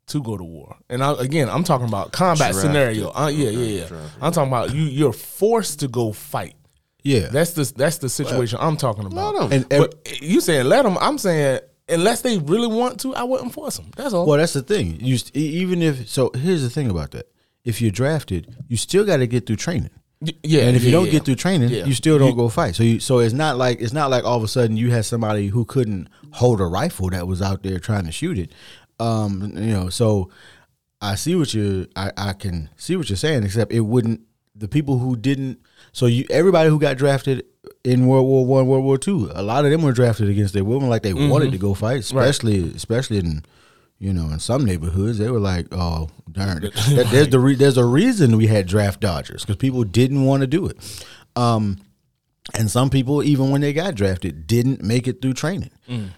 to 0.09 0.21
go 0.23 0.37
to 0.37 0.43
war. 0.43 0.77
And 0.89 1.05
I, 1.05 1.13
again, 1.21 1.49
I'm 1.49 1.63
talking 1.63 1.87
about 1.87 2.11
combat 2.11 2.51
Drafted. 2.53 2.63
scenario. 2.63 3.11
Uh, 3.15 3.29
yeah, 3.29 3.51
yeah, 3.51 3.81
yeah. 3.83 3.87
drafted. 3.87 4.23
I'm 4.23 4.33
talking 4.33 4.51
about 4.53 4.75
you. 4.75 4.83
You're 4.83 5.13
forced 5.13 5.81
to 5.81 5.89
go 5.89 6.11
fight. 6.13 6.57
yeah, 7.05 7.29
That's 7.29 7.53
the 7.53 7.73
that's 7.77 7.99
the 7.99 8.09
situation 8.09 8.59
I'm 8.61 8.77
talking 8.77 9.05
about. 9.07 9.35
Let 9.35 9.43
'em. 9.45 9.53
And 9.53 9.73
ev- 9.73 9.81
but 10.03 10.21
you 10.23 10.41
saying 10.41 10.67
let 10.67 10.83
them? 10.83 10.99
I'm 11.01 11.17
saying 11.19 11.61
unless 11.91 12.23
they 12.23 12.39
really 12.39 12.67
want 12.69 13.01
to, 13.01 13.15
I 13.15 13.23
wouldn't 13.25 13.53
force 13.53 13.77
them. 13.77 13.91
That's 13.97 14.15
all. 14.15 14.27
Well, 14.27 14.39
that's 14.39 14.53
the 14.53 14.63
thing. 14.63 14.99
You 15.01 15.19
st- 15.19 15.37
even 15.37 15.83
if 15.83 16.09
so, 16.09 16.31
here's 16.35 16.63
the 16.63 16.71
thing 16.71 16.91
about 16.91 17.11
that. 17.13 17.27
If 17.65 17.83
you're 17.83 17.91
drafted, 17.91 18.57
you 18.69 18.77
still 18.77 19.05
got 19.05 19.19
to 19.19 19.27
get 19.27 19.47
through 19.47 19.57
training. 19.57 19.91
Y- 20.23 20.33
yeah, 20.43 20.63
and 20.63 20.77
if 20.77 20.83
you 20.83 20.89
yeah, 20.91 20.97
don't 20.97 21.07
yeah. 21.07 21.13
get 21.13 21.25
through 21.25 21.35
training, 21.37 21.69
Yeah. 21.71 21.85
you 21.85 21.95
still 21.95 22.19
don't 22.19 22.31
You- 22.31 22.37
go 22.37 22.49
fight. 22.49 22.75
So, 22.75 22.83
you, 22.83 23.01
so 23.01 23.19
it's 23.19 23.35
not 23.35 23.57
like 23.59 23.81
it's 23.81 23.93
not 23.93 24.11
like 24.11 24.25
all 24.25 24.37
of 24.37 24.43
a 24.43 24.49
sudden 24.49 24.77
you 24.77 24.91
had 24.91 25.05
somebody 25.05 25.49
who 25.49 25.65
couldn't 25.65 26.09
hold 26.33 26.61
a 26.61 26.65
rifle 26.67 27.11
that 27.11 27.27
was 27.27 27.41
out 27.43 27.63
there 27.63 27.79
trying 27.79 28.05
to 28.07 28.13
shoot 28.13 28.39
it. 28.39 28.53
Um, 28.99 29.53
you 29.57 29.73
know, 29.73 29.89
so 29.89 30.31
I 31.01 31.15
see 31.15 31.35
what 31.35 31.55
you 31.55 31.87
I, 31.97 32.13
I 32.17 32.33
can 32.35 32.69
see 32.77 32.97
what 32.97 33.09
you're 33.09 33.17
saying, 33.17 33.45
except 33.45 33.73
it 33.73 33.81
wouldn't 33.81 34.21
the 34.61 34.69
people 34.69 34.99
who 34.99 35.17
didn't. 35.17 35.59
So 35.93 36.07
you 36.07 36.25
everybody 36.31 36.71
who 36.71 36.79
got 36.79 36.97
drafted 36.97 37.45
in 37.85 38.07
World 38.07 38.27
War 38.27 38.47
One, 38.47 38.67
World 38.69 38.85
War 38.85 38.99
Two, 38.99 39.31
a 39.35 39.43
lot 39.43 39.65
of 39.65 39.71
them 39.71 39.83
were 39.83 39.93
drafted 39.93 40.29
against 40.29 40.55
their 40.55 40.65
women, 40.65 40.89
like 40.89 41.03
they 41.03 41.13
wanted 41.15 41.51
to 41.53 41.59
go 41.59 41.75
fight, 41.75 42.01
especially 42.01 42.73
especially 42.75 43.19
in 43.19 43.43
You 43.99 44.13
know, 44.15 44.29
in 44.33 44.39
some 44.39 44.65
neighborhoods, 44.65 45.19
they 45.19 45.31
were 45.31 45.41
like, 45.41 45.67
"Oh, 45.73 46.09
darn!" 46.33 46.61
That- 46.97 47.09
there's 47.11 47.29
the 47.29 47.39
re- 47.41 47.55
there's 47.57 47.77
a 47.77 47.85
reason 47.85 48.37
we 48.39 48.47
had 48.47 48.67
draft 48.67 49.01
dodgers 49.01 49.43
because 49.45 49.57
people 49.57 49.85
didn't 49.85 50.25
want 50.25 50.41
to 50.43 50.47
do 50.47 50.67
it. 50.67 50.77
Um, 51.37 51.77
and 52.59 52.71
some 52.71 52.89
people, 52.91 53.23
even 53.23 53.51
when 53.51 53.61
they 53.61 53.73
got 53.73 53.95
drafted, 53.95 54.47
didn't 54.47 54.83
make 54.83 55.07
it 55.07 55.21
through 55.21 55.35
training. 55.35 55.71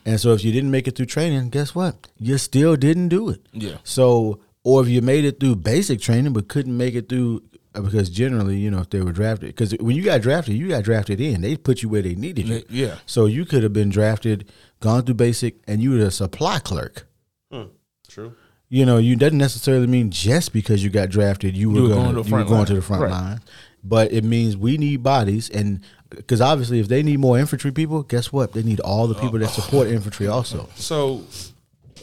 And 0.07 0.21
so, 0.21 0.33
if 0.33 0.45
you 0.45 0.53
didn't 0.53 0.71
make 0.71 0.87
it 0.87 0.97
through 0.97 1.07
training, 1.07 1.51
guess 1.51 1.75
what? 1.75 2.09
You 2.19 2.39
still 2.39 2.77
didn't 2.77 3.09
do 3.09 3.29
it. 3.31 3.41
Yeah. 3.53 3.77
So, 3.85 4.39
or 4.63 4.83
if 4.83 4.89
you 4.89 5.03
made 5.03 5.25
it 5.25 5.41
through 5.41 5.57
basic 5.57 6.01
training 6.01 6.33
but 6.35 6.47
couldn't 6.49 6.77
make 6.77 6.95
it 6.95 7.09
through, 7.09 7.43
because 7.75 8.11
generally, 8.11 8.57
you 8.59 8.71
know, 8.71 8.81
if 8.81 8.91
they 8.91 9.01
were 9.01 9.13
drafted, 9.13 9.49
because 9.49 9.73
when 9.81 9.97
you 9.97 10.03
got 10.03 10.21
drafted, 10.23 10.57
you 10.57 10.69
got 10.69 10.85
drafted 10.85 11.21
in. 11.21 11.41
They 11.41 11.57
put 11.57 11.83
you 11.83 11.89
where 11.89 12.03
they 12.03 12.15
needed 12.15 12.49
you. 12.49 12.63
Yeah. 12.69 12.97
So 13.07 13.27
you 13.27 13.45
could 13.45 13.63
have 13.63 13.73
been 13.73 13.89
drafted, 13.91 14.51
gone 14.81 15.03
through 15.05 15.15
basic, 15.15 15.57
and 15.67 15.83
you 15.83 15.93
were 15.93 15.99
a 16.05 16.11
supply 16.11 16.59
clerk. 16.59 17.07
Hmm. 17.51 17.65
True. 18.09 18.35
You 18.69 18.87
know, 18.87 18.97
you 18.99 19.17
doesn't 19.17 19.37
necessarily 19.39 19.87
mean 19.87 20.11
just 20.11 20.53
because 20.53 20.83
you 20.83 20.91
got 20.91 21.11
drafted, 21.11 21.57
you 21.57 21.71
were, 21.71 21.83
were 21.83 21.89
gonna, 21.89 22.03
going 22.03 22.15
to 22.15 22.23
the 22.23 22.23
you 22.25 22.31
front 22.31 22.49
going 22.49 22.59
line. 22.59 22.67
to 22.67 22.75
the 22.75 22.83
front 22.83 23.03
Right. 23.03 23.11
line. 23.11 23.41
But 23.85 24.13
it 24.13 24.25
means 24.25 24.57
we 24.57 24.79
need 24.79 25.03
bodies, 25.03 25.51
and 25.51 25.81
because 26.09 26.41
obviously, 26.41 26.79
if 26.79 26.89
they 26.89 27.03
need 27.03 27.19
more 27.19 27.39
infantry 27.39 27.73
people, 27.73 28.03
guess 28.03 28.33
what? 28.33 28.53
They 28.53 28.63
need 28.63 28.81
all 28.81 29.07
the 29.09 29.15
people 29.15 29.39
that 29.41 29.49
support 29.49 29.89
infantry 29.99 30.27
also. 30.29 30.69
So, 30.77 31.23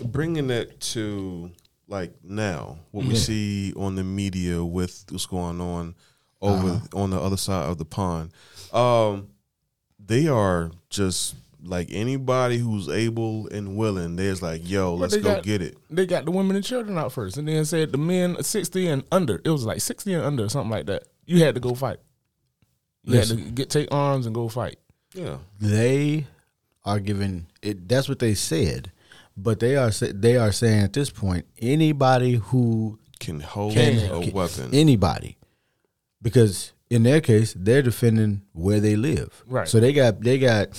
bringing 0.04 0.50
it 0.50 0.80
to 0.82 1.52
like 1.90 2.14
now, 2.24 2.78
what 2.92 3.06
we 3.06 3.16
see 3.16 3.74
on 3.76 3.96
the 3.96 4.04
media 4.04 4.64
with 4.64 5.04
what's 5.10 5.26
going 5.26 5.60
on 5.60 5.96
over 6.42 6.70
Uh-huh. 6.70 7.02
on 7.02 7.10
the 7.10 7.20
other 7.20 7.36
side 7.36 7.68
of 7.70 7.78
the 7.78 7.84
pond, 7.86 8.32
um, 8.72 9.28
they 10.04 10.28
are 10.28 10.72
just 10.90 11.36
like 11.62 11.90
anybody 11.92 12.58
who's 12.58 12.88
able 12.88 13.48
and 13.50 13.76
willing. 13.76 14.16
There's 14.16 14.42
like, 14.42 14.62
yo, 14.70 14.96
let's 14.96 15.18
go 15.18 15.24
got- 15.36 15.44
get 15.44 15.62
it. 15.62 15.78
They 15.90 16.06
got 16.06 16.24
the 16.26 16.32
women 16.32 16.56
and 16.56 16.64
children 16.64 16.98
out 16.98 17.12
first, 17.12 17.36
and 17.38 17.48
then 17.48 17.66
said 17.66 17.92
the 17.92 17.98
men 17.98 18.42
sixty 18.44 18.88
and 18.88 19.04
under. 19.12 19.42
It 19.44 19.50
was 19.50 19.66
like 19.66 19.82
sixty 19.82 20.14
and 20.14 20.24
under, 20.24 20.48
something 20.48 20.72
like 20.72 20.86
that. 20.86 21.04
You 21.26 21.44
had 21.44 21.56
to 21.56 21.62
go 21.62 21.74
fight. 21.76 21.98
You 23.04 23.14
Listen. 23.14 23.38
had 23.40 23.46
to 23.48 23.52
get 23.54 23.70
take 23.70 23.92
arms 23.94 24.26
and 24.26 24.34
go 24.36 24.48
fight. 24.48 24.78
Yeah, 25.14 25.38
They 25.60 26.28
are 26.86 27.00
given 27.00 27.48
it. 27.62 27.90
That's 27.90 28.08
what 28.08 28.20
they 28.20 28.36
said, 28.36 28.92
but 29.44 29.60
they 29.60 29.76
are 29.76 29.90
they 29.92 30.38
are 30.38 30.52
saying 30.52 30.84
at 30.84 30.94
this 30.94 31.10
point 31.10 31.46
anybody 31.60 32.36
who 32.36 33.00
can 33.20 33.40
hold 33.40 33.74
Can- 33.74 33.98
a 34.12 34.22
can- 34.24 34.34
weapon. 34.34 34.70
anybody 34.74 35.38
because 36.22 36.74
in 36.90 37.04
their 37.04 37.22
case 37.22 37.54
they're 37.58 37.82
defending 37.82 38.42
where 38.54 38.80
they 38.80 38.96
live 38.96 39.44
Right. 39.48 39.68
so 39.68 39.80
they 39.80 39.94
got 39.94 40.22
they 40.22 40.38
got 40.40 40.70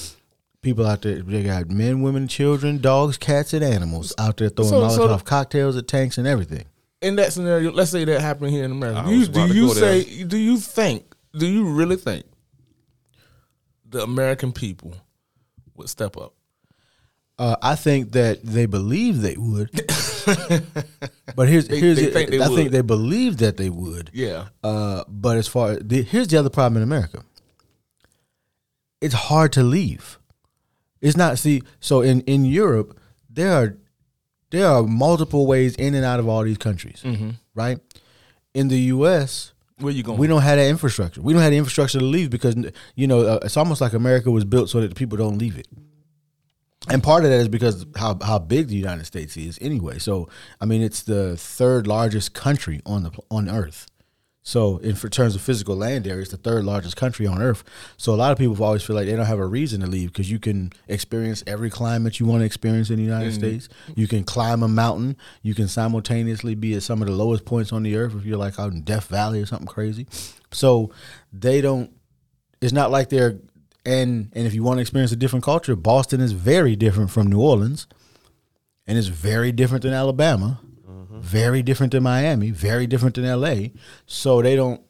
people 0.62 0.86
out 0.86 1.02
there 1.02 1.20
they 1.22 1.42
got 1.42 1.70
men 1.70 2.02
women 2.02 2.28
children 2.28 2.78
dogs 2.78 3.16
cats 3.16 3.52
and 3.54 3.64
animals 3.64 4.12
out 4.18 4.36
there 4.38 4.48
throwing 4.50 4.70
So- 4.70 4.80
molotov 4.82 5.18
so- 5.20 5.24
cocktails 5.24 5.76
at 5.76 5.86
tanks 5.88 6.18
and 6.18 6.26
everything 6.26 6.64
In 7.02 7.16
that 7.16 7.32
scenario, 7.32 7.72
let's 7.72 7.90
say 7.90 8.04
that 8.04 8.20
happened 8.20 8.50
here 8.50 8.64
in 8.64 8.72
America. 8.72 9.04
Do 9.08 9.14
you, 9.14 9.26
do 9.26 9.46
you 9.54 9.66
go 9.68 9.74
there. 9.74 10.02
say? 10.02 10.22
Do 10.24 10.36
you 10.36 10.58
think? 10.58 11.14
Do 11.32 11.46
you 11.46 11.64
really 11.64 11.96
think 11.96 12.26
the 13.88 14.02
American 14.02 14.52
people 14.52 14.92
would 15.76 15.88
step 15.88 16.18
up? 16.18 16.34
Uh, 17.40 17.56
I 17.62 17.74
think 17.74 18.12
that 18.12 18.44
they 18.44 18.66
believe 18.66 19.22
they 19.22 19.34
would, 19.36 19.70
but 21.34 21.48
here's 21.48 21.66
here's 21.68 21.96
they 21.98 22.04
it. 22.08 22.12
think 22.12 22.30
they 22.30 22.40
I 22.40 22.48
think 22.48 22.70
they 22.70 22.82
believe 22.82 23.38
that 23.38 23.56
they 23.56 23.70
would. 23.70 24.10
Yeah. 24.12 24.48
Uh, 24.62 25.04
but 25.08 25.38
as 25.38 25.48
far 25.48 25.76
the, 25.76 26.02
here's 26.02 26.28
the 26.28 26.36
other 26.36 26.50
problem 26.50 26.76
in 26.76 26.82
America. 26.82 27.24
It's 29.00 29.14
hard 29.14 29.52
to 29.54 29.62
leave. 29.62 30.18
It's 31.00 31.16
not 31.16 31.38
see 31.38 31.62
so 31.80 32.02
in 32.02 32.20
in 32.22 32.44
Europe 32.44 32.98
there 33.30 33.52
are 33.52 33.76
there 34.50 34.66
are 34.66 34.82
multiple 34.82 35.46
ways 35.46 35.74
in 35.76 35.94
and 35.94 36.04
out 36.04 36.20
of 36.20 36.28
all 36.28 36.42
these 36.44 36.58
countries, 36.58 37.02
right? 37.54 37.78
In 38.52 38.68
the 38.68 38.78
U.S., 38.96 39.52
Where 39.78 39.92
you 39.92 40.02
going? 40.02 40.18
we 40.18 40.26
don't 40.26 40.42
have 40.42 40.58
that 40.58 40.68
infrastructure. 40.68 41.22
We 41.22 41.32
don't 41.32 41.40
have 41.40 41.52
the 41.52 41.56
infrastructure 41.56 42.00
to 42.00 42.04
leave 42.04 42.28
because 42.28 42.54
you 42.96 43.06
know 43.06 43.20
uh, 43.20 43.38
it's 43.44 43.56
almost 43.56 43.80
like 43.80 43.94
America 43.94 44.30
was 44.30 44.44
built 44.44 44.68
so 44.68 44.80
that 44.82 44.88
the 44.88 44.94
people 44.94 45.16
don't 45.16 45.38
leave 45.38 45.56
it. 45.56 45.68
And 46.88 47.02
part 47.02 47.24
of 47.24 47.30
that 47.30 47.40
is 47.40 47.48
because 47.48 47.84
how 47.96 48.18
how 48.22 48.38
big 48.38 48.68
the 48.68 48.74
United 48.74 49.04
States 49.04 49.36
is 49.36 49.58
anyway. 49.60 49.98
So 49.98 50.28
I 50.60 50.64
mean, 50.64 50.82
it's 50.82 51.02
the 51.02 51.36
third 51.36 51.86
largest 51.86 52.32
country 52.32 52.80
on 52.86 53.02
the 53.02 53.10
on 53.30 53.48
Earth. 53.48 53.86
So 54.42 54.78
in 54.78 54.96
terms 54.96 55.34
of 55.34 55.42
physical 55.42 55.76
land 55.76 56.06
area, 56.06 56.22
it's 56.22 56.30
the 56.30 56.38
third 56.38 56.64
largest 56.64 56.96
country 56.96 57.26
on 57.26 57.42
Earth. 57.42 57.62
So 57.98 58.14
a 58.14 58.16
lot 58.16 58.32
of 58.32 58.38
people 58.38 58.62
always 58.64 58.82
feel 58.82 58.96
like 58.96 59.06
they 59.06 59.14
don't 59.14 59.26
have 59.26 59.38
a 59.38 59.46
reason 59.46 59.82
to 59.82 59.86
leave 59.86 60.12
because 60.12 60.30
you 60.30 60.38
can 60.38 60.72
experience 60.88 61.44
every 61.46 61.68
climate 61.68 62.18
you 62.18 62.26
want 62.26 62.40
to 62.40 62.46
experience 62.46 62.88
in 62.88 62.96
the 62.96 63.02
United 63.02 63.32
mm-hmm. 63.32 63.38
States. 63.38 63.68
You 63.94 64.08
can 64.08 64.24
climb 64.24 64.62
a 64.62 64.68
mountain. 64.68 65.16
You 65.42 65.54
can 65.54 65.68
simultaneously 65.68 66.54
be 66.54 66.74
at 66.74 66.82
some 66.82 67.02
of 67.02 67.08
the 67.08 67.14
lowest 67.14 67.44
points 67.44 67.70
on 67.70 67.82
the 67.82 67.96
earth 67.96 68.14
if 68.16 68.24
you're 68.24 68.38
like 68.38 68.58
out 68.58 68.72
in 68.72 68.80
Death 68.80 69.08
Valley 69.08 69.42
or 69.42 69.46
something 69.46 69.68
crazy. 69.68 70.06
So 70.52 70.90
they 71.32 71.60
don't. 71.60 71.92
It's 72.62 72.72
not 72.72 72.90
like 72.90 73.10
they're 73.10 73.38
and 73.84 74.30
and 74.34 74.46
if 74.46 74.54
you 74.54 74.62
want 74.62 74.78
to 74.78 74.80
experience 74.80 75.12
a 75.12 75.16
different 75.16 75.44
culture, 75.44 75.74
Boston 75.76 76.20
is 76.20 76.32
very 76.32 76.76
different 76.76 77.10
from 77.10 77.28
New 77.28 77.40
Orleans, 77.40 77.86
and 78.86 78.98
it's 78.98 79.08
very 79.08 79.52
different 79.52 79.82
than 79.82 79.92
Alabama, 79.92 80.60
mm-hmm. 80.88 81.20
very 81.20 81.62
different 81.62 81.92
than 81.92 82.02
Miami, 82.02 82.50
very 82.50 82.86
different 82.86 83.14
than 83.14 83.24
L.A. 83.24 83.72
So 84.06 84.42
they 84.42 84.56
don't. 84.56 84.80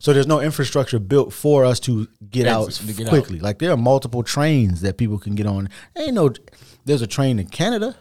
So 0.00 0.12
there's 0.12 0.28
no 0.28 0.40
infrastructure 0.40 1.00
built 1.00 1.32
for 1.32 1.64
us 1.64 1.80
to 1.80 2.06
get 2.30 2.46
out 2.46 2.70
to 2.72 2.92
get 2.92 3.06
out. 3.06 3.10
quickly. 3.10 3.40
Like 3.40 3.58
there 3.58 3.72
are 3.72 3.76
multiple 3.76 4.22
trains 4.22 4.80
that 4.82 4.96
people 4.96 5.18
can 5.18 5.34
get 5.34 5.46
on. 5.46 5.68
Ain't 5.96 6.14
no. 6.14 6.32
There's 6.84 7.02
a 7.02 7.06
train 7.06 7.38
in 7.38 7.48
Canada, 7.48 7.96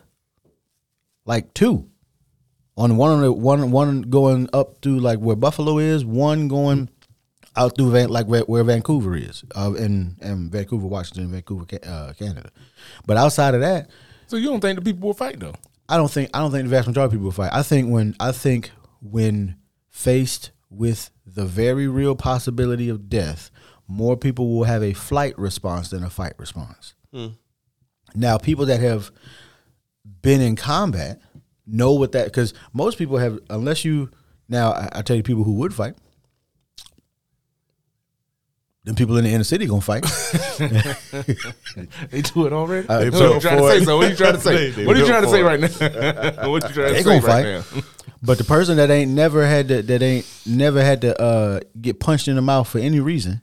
like 1.25 1.53
two, 1.53 1.89
on 2.77 2.97
one 2.97 3.11
on 3.11 3.21
the 3.21 3.31
one 3.31 3.71
one 3.71 4.03
going 4.03 4.49
up 4.53 4.81
through 4.81 4.99
like 4.99 5.19
where 5.19 5.35
Buffalo 5.35 5.79
is, 5.79 6.05
one 6.05 6.47
going 6.47 6.89
out 7.57 7.75
through 7.75 7.91
Van, 7.91 8.09
like 8.09 8.27
where, 8.27 8.41
where 8.41 8.63
Vancouver 8.63 9.15
is, 9.15 9.43
uh, 9.55 9.73
in, 9.73 10.15
in 10.21 10.49
Vancouver, 10.49 10.87
Washington, 10.87 11.31
Vancouver, 11.31 11.65
uh, 11.83 12.13
Canada. 12.17 12.49
But 13.05 13.17
outside 13.17 13.55
of 13.55 13.61
that, 13.61 13.89
so 14.27 14.37
you 14.37 14.47
don't 14.47 14.61
think 14.61 14.77
the 14.77 14.85
people 14.85 15.07
will 15.07 15.13
fight 15.13 15.39
though? 15.39 15.55
I 15.89 15.97
don't 15.97 16.11
think 16.11 16.29
I 16.33 16.39
don't 16.39 16.51
think 16.51 16.63
the 16.65 16.69
vast 16.69 16.87
majority 16.87 17.07
of 17.07 17.11
people 17.13 17.25
will 17.25 17.31
fight. 17.31 17.51
I 17.53 17.63
think 17.63 17.89
when 17.89 18.15
I 18.19 18.31
think 18.31 18.71
when 19.01 19.55
faced 19.89 20.51
with 20.69 21.11
the 21.25 21.45
very 21.45 21.87
real 21.87 22.15
possibility 22.15 22.89
of 22.89 23.09
death, 23.09 23.49
more 23.87 24.17
people 24.17 24.53
will 24.53 24.65
have 24.65 24.83
a 24.83 24.93
flight 24.93 25.37
response 25.39 25.89
than 25.89 26.03
a 26.03 26.09
fight 26.09 26.33
response. 26.37 26.93
Now, 28.13 28.37
people 28.37 28.65
that 28.65 28.79
have 28.81 29.11
been 30.21 30.41
in 30.41 30.55
combat 30.55 31.21
know 31.65 31.93
what 31.93 32.11
that 32.13 32.25
because 32.25 32.53
most 32.73 32.97
people 32.97 33.17
have 33.17 33.39
unless 33.49 33.83
you 33.85 34.09
now 34.49 34.71
I, 34.71 34.89
I 34.93 35.01
tell 35.01 35.15
you 35.15 35.23
people 35.23 35.43
who 35.43 35.53
would 35.53 35.73
fight. 35.73 35.95
Then 38.87 38.95
people 38.95 39.17
in 39.17 39.25
the 39.25 39.31
inner 39.31 39.43
city 39.43 39.65
gonna 39.65 39.81
fight. 39.81 40.05
They 42.09 42.21
do 42.21 42.47
it 42.47 42.53
already. 42.53 42.87
Uh, 42.87 43.03
what 43.03 43.13
so 43.13 43.33
you 43.33 43.39
trying 43.41 43.57
to 43.57 43.67
say? 43.67 43.77
it. 43.79 43.83
So 43.85 43.97
what 43.97 44.09
you 44.09 44.15
trying 44.15 44.33
to 44.35 44.39
say? 44.39 44.55
They- 44.55 44.69
they 44.71 44.85
what 44.87 44.95
are 44.95 44.99
you 44.99 45.05
trying 45.05 45.23
to 45.23 45.29
say 45.29 45.41
right 45.43 45.59
now? 45.59 45.67
what 46.49 46.63
you 46.63 46.69
trying 46.73 46.93
They 46.93 46.99
to 46.99 47.03
gonna 47.03 47.21
say 47.21 47.27
right 47.27 47.63
fight. 47.65 47.75
now? 47.75 47.83
But 48.23 48.37
the 48.37 48.45
person 48.45 48.77
that 48.77 48.89
ain't 48.89 49.11
never 49.11 49.45
had 49.45 49.67
to 49.67 49.81
that 49.81 50.01
ain't 50.01 50.25
never 50.45 50.81
had 50.81 51.01
to 51.01 51.21
uh, 51.21 51.59
get 51.81 51.99
punched 51.99 52.29
in 52.29 52.37
the 52.37 52.41
mouth 52.41 52.69
for 52.69 52.79
any 52.79 53.01
reason. 53.01 53.41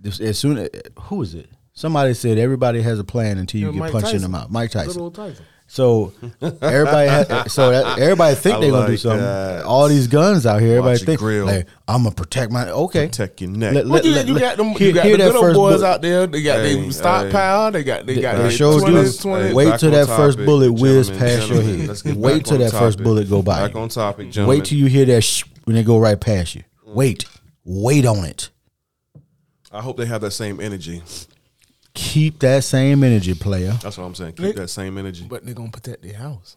This, 0.00 0.20
as 0.20 0.38
soon 0.38 0.56
as 0.56 0.70
who 1.02 1.20
is 1.20 1.34
it? 1.34 1.50
Somebody 1.74 2.14
said 2.14 2.38
everybody 2.38 2.80
has 2.80 2.98
a 2.98 3.04
plan 3.04 3.36
until 3.36 3.60
you 3.60 3.66
Yeah, 3.66 3.72
get 3.74 3.78
Mike 3.80 3.92
punched 3.92 4.08
in 4.08 4.22
the 4.22 4.28
Tyson. 4.28 4.32
mouth. 4.32 4.50
Mike 4.50 4.70
Tyson. 4.70 5.12
Little 5.76 5.84
old 5.86 6.12
Tyson. 6.20 6.30
So 6.40 6.56
everybody, 6.66 7.08
ha- 7.08 7.44
so 7.48 7.70
that, 7.70 7.98
everybody 7.98 8.34
think 8.34 8.60
they're 8.60 8.70
gonna 8.70 8.86
do 8.86 8.96
something. 8.96 9.20
that. 9.20 9.64
All 9.64 9.86
these 9.88 10.06
guns 10.06 10.46
out 10.46 10.60
here, 10.60 10.70
everybody 10.78 10.94
Watch 10.98 11.02
think 11.02 11.20
grill. 11.20 11.46
like 11.46 11.66
I'm 11.86 12.04
gonna 12.04 12.14
protect 12.14 12.50
my. 12.52 12.70
Okay, 12.70 13.06
Protect 13.06 13.40
your 13.40 13.50
neck. 13.50 13.74
Let- 13.74 13.86
What 13.86 14.04
you, 14.04 14.12
let- 14.12 14.26
you 14.28 14.38
got 14.38 14.56
them? 14.56 14.68
hear- 14.70 14.88
you 14.88 14.94
got 14.94 15.04
the 15.04 15.16
that 15.16 15.32
good 15.32 15.44
old 15.44 15.54
boys 15.54 15.80
bu- 15.80 15.86
out 15.86 16.02
there. 16.02 16.26
They 16.26 16.42
got 16.42 16.58
Hey, 16.60 16.80
their 16.80 16.92
stockpile. 16.92 17.72
They 17.72 17.84
got 17.84 18.06
they 18.06 18.20
got 18.20 18.36
They 18.36 18.42
their 18.42 18.50
sure 18.50 18.80
20s, 18.80 19.20
20s. 19.22 19.52
Wait 19.54 19.78
till 19.78 19.88
on 19.88 19.94
that 19.94 20.06
first 20.06 20.38
bullet 20.38 20.72
whiz 20.72 21.10
past 21.10 21.48
your 21.48 21.62
head. 21.62 22.16
Wait 22.16 22.44
till 22.44 22.54
on 22.54 22.60
that 22.62 22.72
first 22.72 23.02
bullet 23.02 23.28
go 23.28 23.42
by. 23.42 23.66
Back 23.66 23.76
on 23.76 23.88
topic, 23.88 24.30
gentlemen. 24.30 24.58
Wait 24.58 24.64
till 24.66 24.78
you 24.78 24.86
hear 24.86 25.04
that 25.06 25.22
sh- 25.22 25.44
when 25.64 25.76
they 25.76 25.82
go 25.82 25.98
right 25.98 26.18
past 26.18 26.54
you. 26.54 26.62
Wait, 26.86 27.24
wait 27.64 28.06
on 28.06 28.24
it. 28.24 28.48
I 29.70 29.82
hope 29.82 29.98
they 29.98 30.06
have 30.06 30.22
that 30.22 30.30
same 30.30 30.60
energy. 30.60 31.02
Keep 31.98 32.38
that 32.40 32.62
same 32.62 33.02
energy, 33.02 33.34
player. 33.34 33.72
That's 33.82 33.98
what 33.98 34.04
I'm 34.04 34.14
saying. 34.14 34.34
Keep 34.34 34.46
Nick- 34.46 34.56
that 34.56 34.68
same 34.68 34.96
energy. 34.98 35.26
but 35.28 35.44
they're 35.44 35.54
gonna 35.54 35.70
protect 35.70 36.02
their 36.02 36.14
house, 36.16 36.56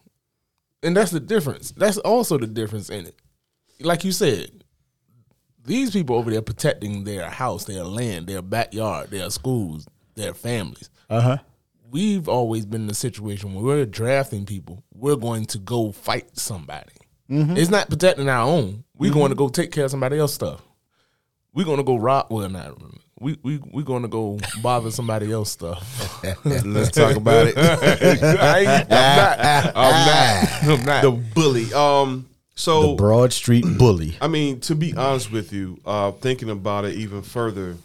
and 0.84 0.96
that's 0.96 1.10
the 1.10 1.18
difference. 1.18 1.72
That's 1.72 1.98
also 1.98 2.38
the 2.38 2.46
difference 2.46 2.90
in 2.90 3.06
it. 3.06 3.16
Like 3.80 4.04
you 4.04 4.12
said, 4.12 4.62
these 5.64 5.90
people 5.90 6.14
over 6.16 6.30
there 6.30 6.42
protecting 6.42 7.02
their 7.02 7.28
house, 7.28 7.64
their 7.64 7.82
land, 7.82 8.28
their 8.28 8.40
backyard, 8.40 9.10
their 9.10 9.28
schools, 9.30 9.86
their 10.14 10.32
families. 10.32 10.90
Uh 11.10 11.20
huh. 11.20 11.38
We've 11.90 12.28
always 12.28 12.64
been 12.64 12.84
in 12.84 12.90
a 12.90 12.94
situation 12.94 13.52
where 13.52 13.64
we're 13.64 13.84
drafting 13.84 14.46
people. 14.46 14.84
We're 14.94 15.16
going 15.16 15.46
to 15.46 15.58
go 15.58 15.90
fight 15.92 16.38
somebody. 16.38 16.92
It's 17.28 17.70
not 17.70 17.88
protecting 17.88 18.28
our 18.28 18.46
own. 18.46 18.84
We're 18.96 19.12
going 19.12 19.30
to 19.30 19.34
go 19.34 19.48
take 19.48 19.72
care 19.72 19.86
of 19.86 19.90
somebody 19.90 20.18
else's 20.18 20.34
stuff. 20.34 20.62
We're 21.54 21.64
going 21.64 21.78
to 21.78 21.82
go 21.82 21.96
rob. 21.96 22.26
Well, 22.30 22.48
not 22.48 22.78
we 23.22 23.38
we 23.42 23.60
we 23.72 23.82
gonna 23.84 24.08
go 24.08 24.38
bother 24.62 24.90
somebody 24.90 25.30
else 25.32 25.50
stuff. 25.52 25.80
Let's 26.44 26.90
talk 26.90 27.16
about 27.16 27.46
it. 27.46 27.56
I, 27.58 28.82
I'm 28.82 28.88
not. 28.88 29.76
I'm 29.76 30.06
not. 30.06 30.62
I'm 30.80 30.84
not. 30.84 31.02
the 31.02 31.10
bully. 31.12 31.72
Um. 31.72 32.28
So 32.54 32.90
The 32.90 32.94
Broad 32.96 33.32
Street 33.32 33.64
Bully. 33.78 34.16
I 34.20 34.28
mean, 34.28 34.60
to 34.60 34.74
be 34.74 34.94
honest 34.94 35.32
with 35.32 35.52
you, 35.52 35.78
uh, 35.86 36.10
thinking 36.12 36.50
about 36.50 36.84
it 36.84 36.94
even 36.96 37.22
further, 37.22 37.76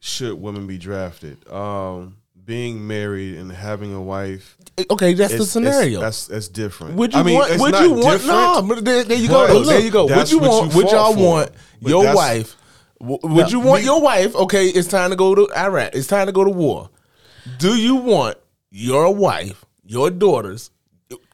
should 0.00 0.34
women 0.40 0.66
be 0.66 0.76
drafted? 0.78 1.48
Um, 1.50 2.16
being 2.44 2.86
married 2.86 3.36
and 3.38 3.50
having 3.50 3.94
a 3.94 4.00
wife. 4.02 4.56
okay, 4.90 5.14
that's 5.14 5.36
the 5.36 5.44
scenario. 5.44 5.98
it's- 5.98 6.26
that's 6.26 6.26
that's 6.26 6.48
different. 6.48 6.94
Would 6.96 7.14
you 7.14 7.20
I 7.20 7.22
mean, 7.22 7.34
want? 7.36 7.50
it's 7.52 7.60
Would 7.62 7.72
not 7.72 7.82
you 7.84 7.92
want? 7.92 8.26
No, 8.26 8.62
but 8.68 8.84
there, 8.84 9.04
there 9.04 9.16
you 9.18 9.28
go. 9.28 9.46
but 9.46 9.52
though. 9.52 9.64
there 9.64 9.80
you 9.80 9.90
go. 9.90 10.06
Would 10.06 10.30
you 10.30 10.38
want? 10.40 10.72
you 10.72 10.76
Would 10.76 10.90
y'all 10.90 11.14
for. 11.14 11.20
want 11.24 11.50
your 11.80 12.14
wife? 12.14 12.54
W- 13.00 13.18
Would 13.22 13.46
No, 13.46 13.48
you 13.48 13.60
want 13.60 13.82
me- 13.82 13.86
your 13.86 14.00
wife? 14.00 14.34
Okay, 14.34 14.68
it's 14.68 14.88
time 14.88 15.10
to 15.10 15.16
go 15.16 15.34
to 15.34 15.48
Iraq. 15.56 15.94
It's 15.94 16.06
time 16.06 16.26
to 16.26 16.32
go 16.32 16.44
to 16.44 16.50
war. 16.50 16.90
Do 17.58 17.76
you 17.76 17.96
want 17.96 18.36
your 18.70 19.14
wife, 19.14 19.64
your 19.84 20.10
daughters, 20.10 20.70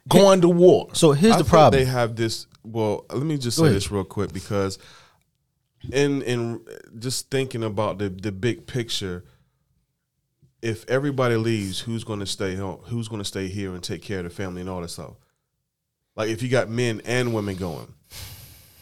going 0.09 0.41
to 0.43 0.49
war? 0.49 0.89
So 0.93 1.13
here's 1.13 1.35
I 1.35 1.39
the 1.39 1.45
problem. 1.45 1.81
They 1.83 1.91
have 1.91 2.17
this. 2.17 2.47
Well, 2.63 3.05
let 3.11 3.25
me 3.25 3.37
just 3.37 3.59
Go 3.59 3.65
say 3.65 3.67
ahead. 3.69 3.77
this 3.77 3.91
real 3.91 4.05
quick 4.05 4.33
because, 4.33 4.79
in 5.93 6.23
in 6.23 6.61
just 6.99 7.31
thinking 7.31 7.63
about 7.65 7.99
the 7.99 8.09
the 8.09 8.33
big 8.33 8.67
picture, 8.67 9.25
if 10.63 10.89
everybody 10.89 11.37
leaves, 11.37 11.81
who's 11.81 12.05
going 12.05 12.21
to 12.21 12.27
stay 12.27 12.55
home? 12.55 12.81
Who's 12.85 13.09
going 13.09 13.21
to 13.21 13.25
stay 13.25 13.49
here 13.49 13.75
and 13.75 13.83
take 13.83 14.03
care 14.03 14.19
of 14.19 14.25
the 14.25 14.31
family 14.31 14.61
and 14.63 14.71
all 14.71 14.81
that 14.81 14.89
stuff? 14.89 15.13
Like 16.17 16.31
if 16.31 16.43
you 16.43 16.49
got 16.49 16.69
men 16.71 17.03
and 17.05 17.35
women 17.35 17.57
going. 17.57 17.93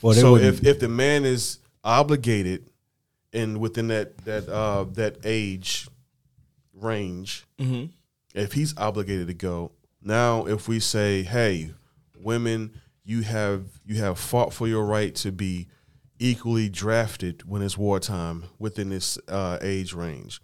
well, 0.02 0.14
so 0.14 0.36
if 0.36 0.64
if 0.64 0.78
the 0.80 0.88
man 0.88 1.24
is 1.24 1.58
obligated 1.82 2.68
and 3.32 3.58
within 3.58 3.88
that 3.88 4.18
that 4.24 4.48
uh 4.48 4.84
that 4.92 5.16
age 5.24 5.88
range, 6.74 7.44
Mm-hmm. 7.58 7.86
if 8.34 8.52
he's 8.52 8.76
obligated 8.76 9.28
to 9.28 9.34
go, 9.34 9.72
now 10.02 10.46
if 10.46 10.66
we 10.68 10.80
say, 10.80 11.22
hey, 11.22 11.72
women, 12.18 12.72
you 13.04 13.22
have 13.22 13.64
you 13.86 13.96
have 13.96 14.18
fought 14.18 14.52
for 14.52 14.66
your 14.68 14.84
right 14.84 15.14
to 15.16 15.30
be 15.32 15.68
equally 16.18 16.68
drafted 16.68 17.48
when 17.48 17.62
it's 17.62 17.76
wartime 17.76 18.44
within 18.58 18.88
this 18.90 19.18
uh, 19.28 19.58
age 19.60 19.92
range. 19.92 20.40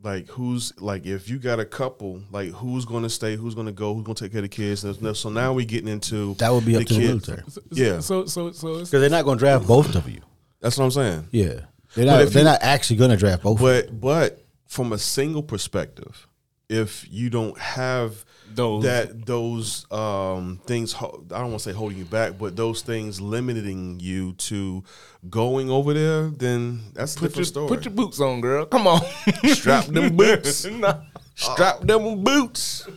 Like 0.00 0.28
who's 0.28 0.72
like 0.80 1.06
if 1.06 1.28
you 1.28 1.38
got 1.40 1.58
a 1.58 1.64
couple, 1.64 2.22
like 2.30 2.50
who's 2.50 2.84
going 2.84 3.02
to 3.02 3.10
stay, 3.10 3.34
who's 3.34 3.56
going 3.56 3.66
to 3.66 3.72
go, 3.72 3.94
who's 3.94 4.04
going 4.04 4.14
to 4.14 4.24
take 4.24 4.30
care 4.32 4.38
of 4.38 4.44
the 4.44 4.48
kids? 4.48 4.84
So 5.18 5.28
now 5.28 5.52
we're 5.52 5.66
getting 5.66 5.88
into 5.88 6.34
that 6.34 6.50
would 6.52 6.64
be 6.64 6.76
up 6.76 6.84
to 6.84 6.94
the 6.94 7.00
kids. 7.00 7.28
military 7.28 7.42
Yeah, 7.72 7.98
So 7.98 8.24
so 8.26 8.52
so 8.52 8.76
it's, 8.76 8.90
because 8.90 8.90
they're 8.92 9.10
not 9.10 9.24
going 9.24 9.38
to 9.38 9.44
draft 9.44 9.66
both 9.66 9.96
of 9.96 10.08
you. 10.08 10.20
That's 10.60 10.76
what 10.78 10.84
I'm 10.84 10.90
saying. 10.90 11.28
Yeah, 11.30 11.60
they're 11.94 12.06
not. 12.06 12.28
They're 12.28 12.38
you- 12.42 12.44
not 12.44 12.58
actually 12.62 12.96
going 12.96 13.10
to 13.10 13.16
draft 13.16 13.42
both. 13.42 13.60
But 13.60 14.00
but 14.00 14.44
from 14.66 14.92
a 14.92 14.98
single 14.98 15.42
perspective, 15.42 16.26
if 16.68 17.06
you 17.10 17.30
don't 17.30 17.56
have 17.58 18.24
Those- 18.54 18.82
that 18.84 19.24
those 19.26 19.90
um, 19.92 20.60
things, 20.66 20.94
I 20.94 21.00
don't 21.00 21.50
want 21.50 21.54
to 21.54 21.58
say 21.60 21.72
holding 21.72 21.98
you 21.98 22.04
back, 22.04 22.38
but 22.38 22.56
those 22.56 22.82
things 22.82 23.20
limiting 23.20 24.00
you 24.00 24.32
to 24.34 24.82
going 25.30 25.70
over 25.70 25.94
there, 25.94 26.28
then 26.30 26.80
that's 26.94 27.14
a 27.16 27.18
put 27.20 27.28
different 27.28 27.36
your 27.36 27.44
story. 27.44 27.68
put 27.68 27.84
your 27.84 27.94
boots 27.94 28.20
on, 28.20 28.40
girl. 28.40 28.66
Come 28.66 28.86
on, 28.86 29.00
Strap 29.46 29.86
them 29.86 30.16
boots. 30.16 30.64
Nah. 30.70 31.00
Strap 31.36 31.80
them 31.82 32.24
boots. 32.24 32.88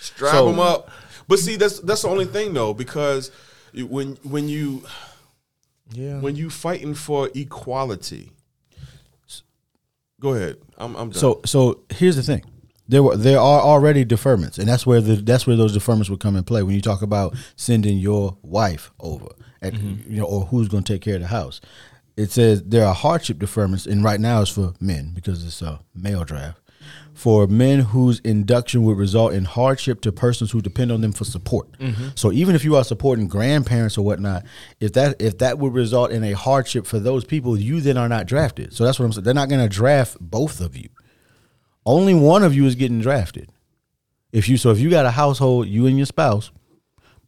Strap 0.00 0.32
So- 0.32 0.50
them 0.50 0.60
up. 0.60 0.90
But 1.26 1.38
see, 1.38 1.56
that's 1.56 1.78
that's 1.80 2.02
the 2.02 2.08
only 2.08 2.24
thing 2.26 2.52
though, 2.52 2.74
because 2.74 3.30
when 3.74 4.16
when 4.24 4.48
you 4.48 4.82
Yeah. 5.92 6.20
when 6.20 6.36
you 6.36 6.50
fighting 6.50 6.94
for 6.94 7.30
equality. 7.34 8.30
Go 10.20 10.34
ahead. 10.34 10.56
I'm, 10.76 10.94
I'm 10.96 11.10
done. 11.10 11.18
So 11.18 11.40
so 11.44 11.80
here's 11.90 12.16
the 12.16 12.22
thing. 12.22 12.44
There 12.88 13.02
were 13.02 13.16
there 13.16 13.38
are 13.38 13.60
already 13.60 14.04
deferments, 14.04 14.58
and 14.58 14.68
that's 14.68 14.84
where 14.86 15.00
the 15.00 15.16
that's 15.16 15.46
where 15.46 15.56
those 15.56 15.76
deferments 15.76 16.10
would 16.10 16.20
come 16.20 16.36
in 16.36 16.44
play 16.44 16.62
when 16.62 16.74
you 16.74 16.82
talk 16.82 17.02
about 17.02 17.34
sending 17.56 17.98
your 17.98 18.36
wife 18.42 18.90
over, 19.00 19.28
and 19.62 19.74
Mm-hmm. 19.74 20.12
you 20.12 20.20
know, 20.20 20.26
or 20.26 20.46
who's 20.46 20.68
going 20.68 20.82
to 20.84 20.92
take 20.92 21.02
care 21.02 21.14
of 21.14 21.22
the 21.22 21.28
house. 21.28 21.60
It 22.16 22.30
says 22.30 22.62
there 22.64 22.84
are 22.84 22.92
hardship 22.94 23.38
deferments, 23.38 23.86
and 23.86 24.04
right 24.04 24.20
now 24.20 24.42
it's 24.42 24.50
for 24.50 24.74
men 24.80 25.12
because 25.14 25.44
it's 25.46 25.62
a 25.62 25.80
male 25.94 26.24
draft. 26.24 26.59
For 27.12 27.46
men 27.46 27.80
whose 27.80 28.20
induction 28.20 28.82
would 28.84 28.96
result 28.96 29.34
in 29.34 29.44
hardship 29.44 30.00
to 30.02 30.12
persons 30.12 30.50
who 30.50 30.62
depend 30.62 30.90
on 30.90 31.02
them 31.02 31.12
for 31.12 31.24
support. 31.24 31.70
Mm-hmm. 31.78 32.08
So 32.14 32.32
even 32.32 32.54
if 32.54 32.64
you 32.64 32.76
are 32.76 32.84
supporting 32.84 33.28
grandparents 33.28 33.98
or 33.98 34.04
whatnot, 34.04 34.46
if 34.80 34.94
that 34.94 35.20
if 35.20 35.38
that 35.38 35.58
would 35.58 35.74
result 35.74 36.12
in 36.12 36.24
a 36.24 36.32
hardship 36.32 36.86
for 36.86 36.98
those 36.98 37.24
people, 37.24 37.58
you 37.58 37.80
then 37.82 37.98
are 37.98 38.08
not 38.08 38.26
drafted. 38.26 38.72
So 38.72 38.84
that's 38.84 38.98
what 38.98 39.04
I'm 39.04 39.12
saying. 39.12 39.24
They're 39.24 39.34
not 39.34 39.50
going 39.50 39.60
to 39.60 39.68
draft 39.68 40.16
both 40.18 40.60
of 40.60 40.76
you 40.76 40.88
only 41.86 42.14
one 42.14 42.42
of 42.42 42.54
you 42.54 42.66
is 42.66 42.74
getting 42.74 43.00
drafted. 43.00 43.50
If 44.32 44.48
you 44.48 44.56
so 44.56 44.70
if 44.70 44.78
you 44.78 44.90
got 44.90 45.06
a 45.06 45.10
household, 45.10 45.66
you 45.66 45.86
and 45.86 45.96
your 45.96 46.06
spouse, 46.06 46.50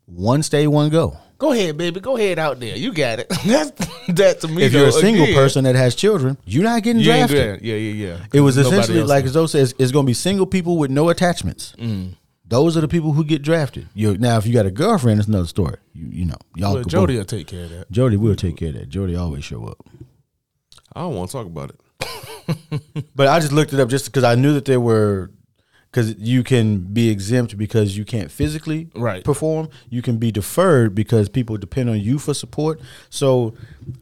one 0.07 0.43
stay, 0.43 0.67
one 0.67 0.89
go. 0.89 1.17
Go 1.43 1.51
ahead, 1.51 1.77
baby. 1.77 1.99
Go 1.99 2.17
ahead 2.17 2.39
out 2.39 2.61
there. 2.61 2.77
You 2.77 2.93
got 2.93 3.19
it. 3.19 3.29
That's 3.45 3.73
that 4.07 4.41
to 4.43 4.49
me. 4.49 4.63
If 4.63 4.73
you're 4.73 4.87
a 4.87 4.93
single 4.93 5.25
again, 5.25 5.35
person 5.35 5.65
that 5.65 5.75
has 5.75 5.97
children, 5.97 6.39
you're 6.45 6.63
not 6.63 6.85
getting 6.85 7.01
you 7.01 7.07
drafted. 7.07 7.63
Yeah, 7.63 7.75
yeah, 7.75 8.07
yeah. 8.11 8.27
It 8.33 8.43
was 8.43 8.57
essentially 8.57 9.03
like. 9.03 9.27
Zoe 9.27 9.49
says, 9.49 9.75
it's 9.77 9.91
going 9.91 10.07
to 10.07 10.09
be 10.09 10.15
single 10.15 10.47
people 10.47 10.79
with 10.79 10.93
no 10.93 11.09
attachments. 11.09 11.75
Mm. 11.79 12.15
Those 12.47 12.77
are 12.77 12.81
the 12.81 12.87
people 12.87 13.13
who 13.13 13.25
get 13.25 13.43
drafted. 13.43 13.89
You 13.93 14.17
now, 14.19 14.39
if 14.39 14.47
you 14.47 14.53
got 14.53 14.67
a 14.67 14.71
girlfriend, 14.71 15.19
it's 15.19 15.27
another 15.27 15.49
story. 15.49 15.79
You 15.93 16.07
you 16.13 16.25
know, 16.27 16.37
y'all. 16.55 16.75
Well, 16.75 16.85
Jody 16.85 17.15
both- 17.15 17.19
will 17.19 17.39
take 17.39 17.49
care 17.49 17.65
of 17.65 17.71
that. 17.71 17.91
Jody 17.91 18.17
will 18.17 18.37
take 18.37 18.57
care 18.57 18.69
of 18.69 18.75
that. 18.75 18.89
Jody 18.89 19.17
always 19.17 19.43
show 19.43 19.65
up. 19.65 19.85
I 20.95 21.01
don't 21.01 21.17
want 21.17 21.29
to 21.31 21.37
talk 21.37 21.47
about 21.47 21.71
it. 21.71 21.81
But 23.17 23.27
I 23.27 23.41
just 23.41 23.53
looked 23.53 23.73
it 23.73 23.81
up 23.81 23.89
just 23.89 24.05
because 24.05 24.23
I 24.23 24.37
knew 24.37 24.55
that 24.55 24.65
there 24.65 24.81
were 24.81 25.31
because 25.93 26.15
you 26.17 26.43
can 26.43 26.79
be 26.79 27.11
exempt 27.11 27.59
because 27.59 27.99
you 27.99 28.05
can't 28.05 28.31
physically 28.31 28.89
Right. 28.97 29.23
perform. 29.23 29.69
You 29.91 30.01
can 30.01 30.17
be 30.17 30.33
deferred 30.33 30.95
because 30.95 31.29
people 31.29 31.59
depend 31.59 31.91
on 31.91 32.01
you 32.01 32.19
for 32.19 32.33
support. 32.33 32.81
So 33.11 33.55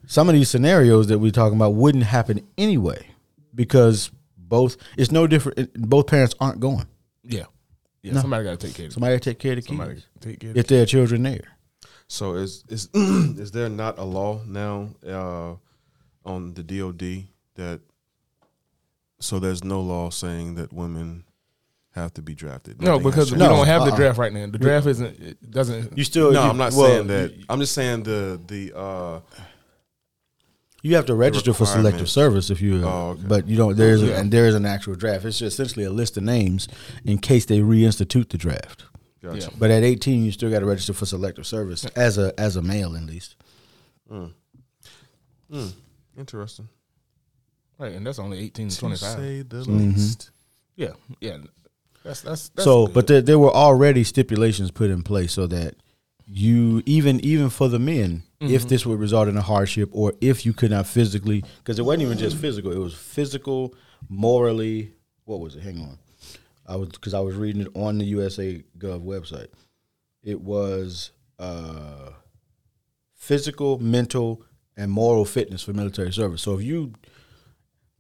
some 0.06 0.28
of 0.28 0.34
these 0.36 0.48
scenarios 0.48 1.08
that 1.08 1.18
we're 1.18 1.32
talking 1.32 1.56
about 1.56 1.74
wouldn't 1.74 2.04
happen 2.04 2.46
anyway 2.56 3.08
because 3.52 4.12
both 4.38 4.76
it's 4.96 5.10
no 5.10 5.26
different. 5.26 5.72
Both 5.74 6.06
parents 6.06 6.34
aren't 6.38 6.60
going. 6.60 6.86
Yeah, 7.24 7.46
yeah. 8.02 8.20
Somebody 8.20 8.44
got 8.44 8.60
to 8.60 8.66
take 8.66 8.76
care 8.76 8.86
of 8.86 8.90
it. 8.92 8.94
Somebody 8.94 9.18
take 9.18 9.38
care 9.40 9.52
of 9.52 9.56
the 9.56 9.62
kids 9.62 9.68
Somebody 9.68 10.02
take 10.20 10.40
care 10.40 10.50
of 10.50 10.56
if 10.56 10.66
there 10.68 10.82
are 10.82 10.86
children 10.86 11.24
there. 11.24 11.48
So 12.06 12.34
is 12.34 12.64
is 12.68 12.88
is 12.94 13.50
there 13.50 13.68
not 13.68 13.98
a 13.98 14.04
law 14.04 14.40
now 14.46 14.90
uh, 15.04 15.54
on 16.24 16.54
the 16.54 16.62
DoD 16.62 17.24
that 17.56 17.80
so 19.18 19.40
there's 19.40 19.64
no 19.64 19.80
law 19.80 20.10
saying 20.10 20.54
that 20.54 20.72
women 20.72 21.24
have 21.92 22.14
to 22.14 22.22
be 22.22 22.34
drafted? 22.34 22.80
No, 22.80 22.92
Nothing 22.98 23.02
has 23.04 23.12
because 23.12 23.32
we 23.32 23.38
changed. 23.38 23.50
No, 23.50 23.56
don't 23.56 23.66
have 23.66 23.82
the 23.84 23.90
uh-uh. 23.90 23.96
draft 23.96 24.18
right 24.18 24.32
now. 24.32 24.46
The 24.46 24.58
draft 24.58 24.86
isn't. 24.86 25.20
It 25.20 25.50
doesn't. 25.50 25.96
You 25.98 26.04
still 26.04 26.32
no, 26.32 26.42
you- 26.44 26.50
I'm 26.50 26.56
not 26.56 26.72
well, 26.72 26.86
saying 26.88 27.06
that. 27.08 27.34
You, 27.36 27.44
I'm 27.48 27.60
just 27.60 27.72
saying 27.74 28.02
the 28.04 28.40
the 28.46 28.76
uh, 28.78 29.20
you 30.82 30.94
have 30.96 31.06
to 31.06 31.14
register 31.14 31.52
for 31.52 31.66
selective 31.66 31.84
requirements. 31.84 32.12
service 32.12 32.50
if 32.50 32.62
you. 32.62 32.82
Oh, 32.84 33.10
okay. 33.10 33.22
But 33.26 33.46
you 33.48 33.56
don't. 33.56 33.76
There's 33.76 34.02
Yeah. 34.02 34.18
and 34.20 34.30
there 34.30 34.46
is 34.46 34.54
an 34.54 34.64
actual 34.66 34.94
draft. 34.94 35.24
It's 35.24 35.38
just 35.38 35.54
essentially 35.58 35.84
a 35.84 35.90
list 35.90 36.16
of 36.16 36.22
names 36.22 36.68
in 37.04 37.18
case 37.18 37.44
they 37.44 37.58
reinstitute 37.58 38.30
the 38.30 38.38
draft. 38.38 38.84
gotcha. 39.22 39.38
Yeah. 39.40 39.48
But 39.58 39.70
at 39.70 39.82
18, 39.82 40.24
you 40.24 40.32
still 40.32 40.48
got 40.50 40.60
to 40.60 40.66
register 40.66 40.92
for 40.94 41.04
selective 41.06 41.46
service 41.46 41.84
as 41.96 42.16
a 42.18 42.32
as 42.40 42.56
a 42.56 42.62
male 42.62 42.96
at 42.96 43.02
least. 43.02 43.36
Interesting. 46.16 46.68
Right, 47.78 47.92
and 47.94 48.06
that's 48.06 48.18
only 48.18 48.38
eighteen 48.38 48.68
to 48.68 48.74
To 48.74 48.80
twenty 48.80 48.96
five. 48.96 49.16
say 49.16 49.42
the 49.42 49.62
Mm-hmm. 49.62 49.90
least. 49.92 50.30
Yeah, 50.76 50.92
yeah. 51.20 51.38
That's 52.04 52.22
that's, 52.22 52.48
that's 52.50 52.64
so, 52.64 52.86
good. 52.86 52.94
but 52.94 53.06
there, 53.06 53.20
there 53.20 53.38
were 53.38 53.50
already 53.52 54.04
stipulations 54.04 54.70
put 54.70 54.90
in 54.90 55.02
place 55.02 55.32
so 55.32 55.46
that 55.48 55.74
you 56.26 56.82
even 56.86 57.20
even 57.24 57.50
for 57.50 57.68
the 57.68 57.78
men, 57.78 58.22
Mm-hmm. 58.40 58.54
if 58.54 58.66
this 58.68 58.86
would 58.86 58.98
result 58.98 59.28
in 59.28 59.36
a 59.36 59.42
hardship 59.42 59.90
or 59.92 60.14
if 60.22 60.46
you 60.46 60.54
could 60.54 60.70
not 60.70 60.86
physically, 60.86 61.44
because 61.58 61.78
it 61.78 61.82
wasn't 61.82 62.04
even 62.04 62.16
just 62.16 62.38
physical, 62.38 62.72
it 62.72 62.78
was 62.78 62.94
physical, 62.94 63.74
morally. 64.08 64.94
What 65.26 65.40
was 65.40 65.56
it? 65.56 65.62
Hang 65.62 65.78
on, 65.82 65.98
I 66.66 66.76
was 66.76 66.88
because 66.88 67.12
I 67.12 67.20
was 67.20 67.34
reading 67.36 67.60
it 67.60 67.68
on 67.74 67.98
the 67.98 68.06
USA 68.06 68.64
Gov 68.78 69.04
website. 69.04 69.48
It 70.22 70.40
was 70.40 71.10
uh, 71.38 72.12
physical, 73.14 73.78
mental, 73.78 74.42
and 74.74 74.90
moral 74.90 75.26
fitness 75.26 75.62
for 75.62 75.74
military 75.74 76.10
service. 76.12 76.40
So 76.40 76.54
if 76.54 76.62
you, 76.62 76.94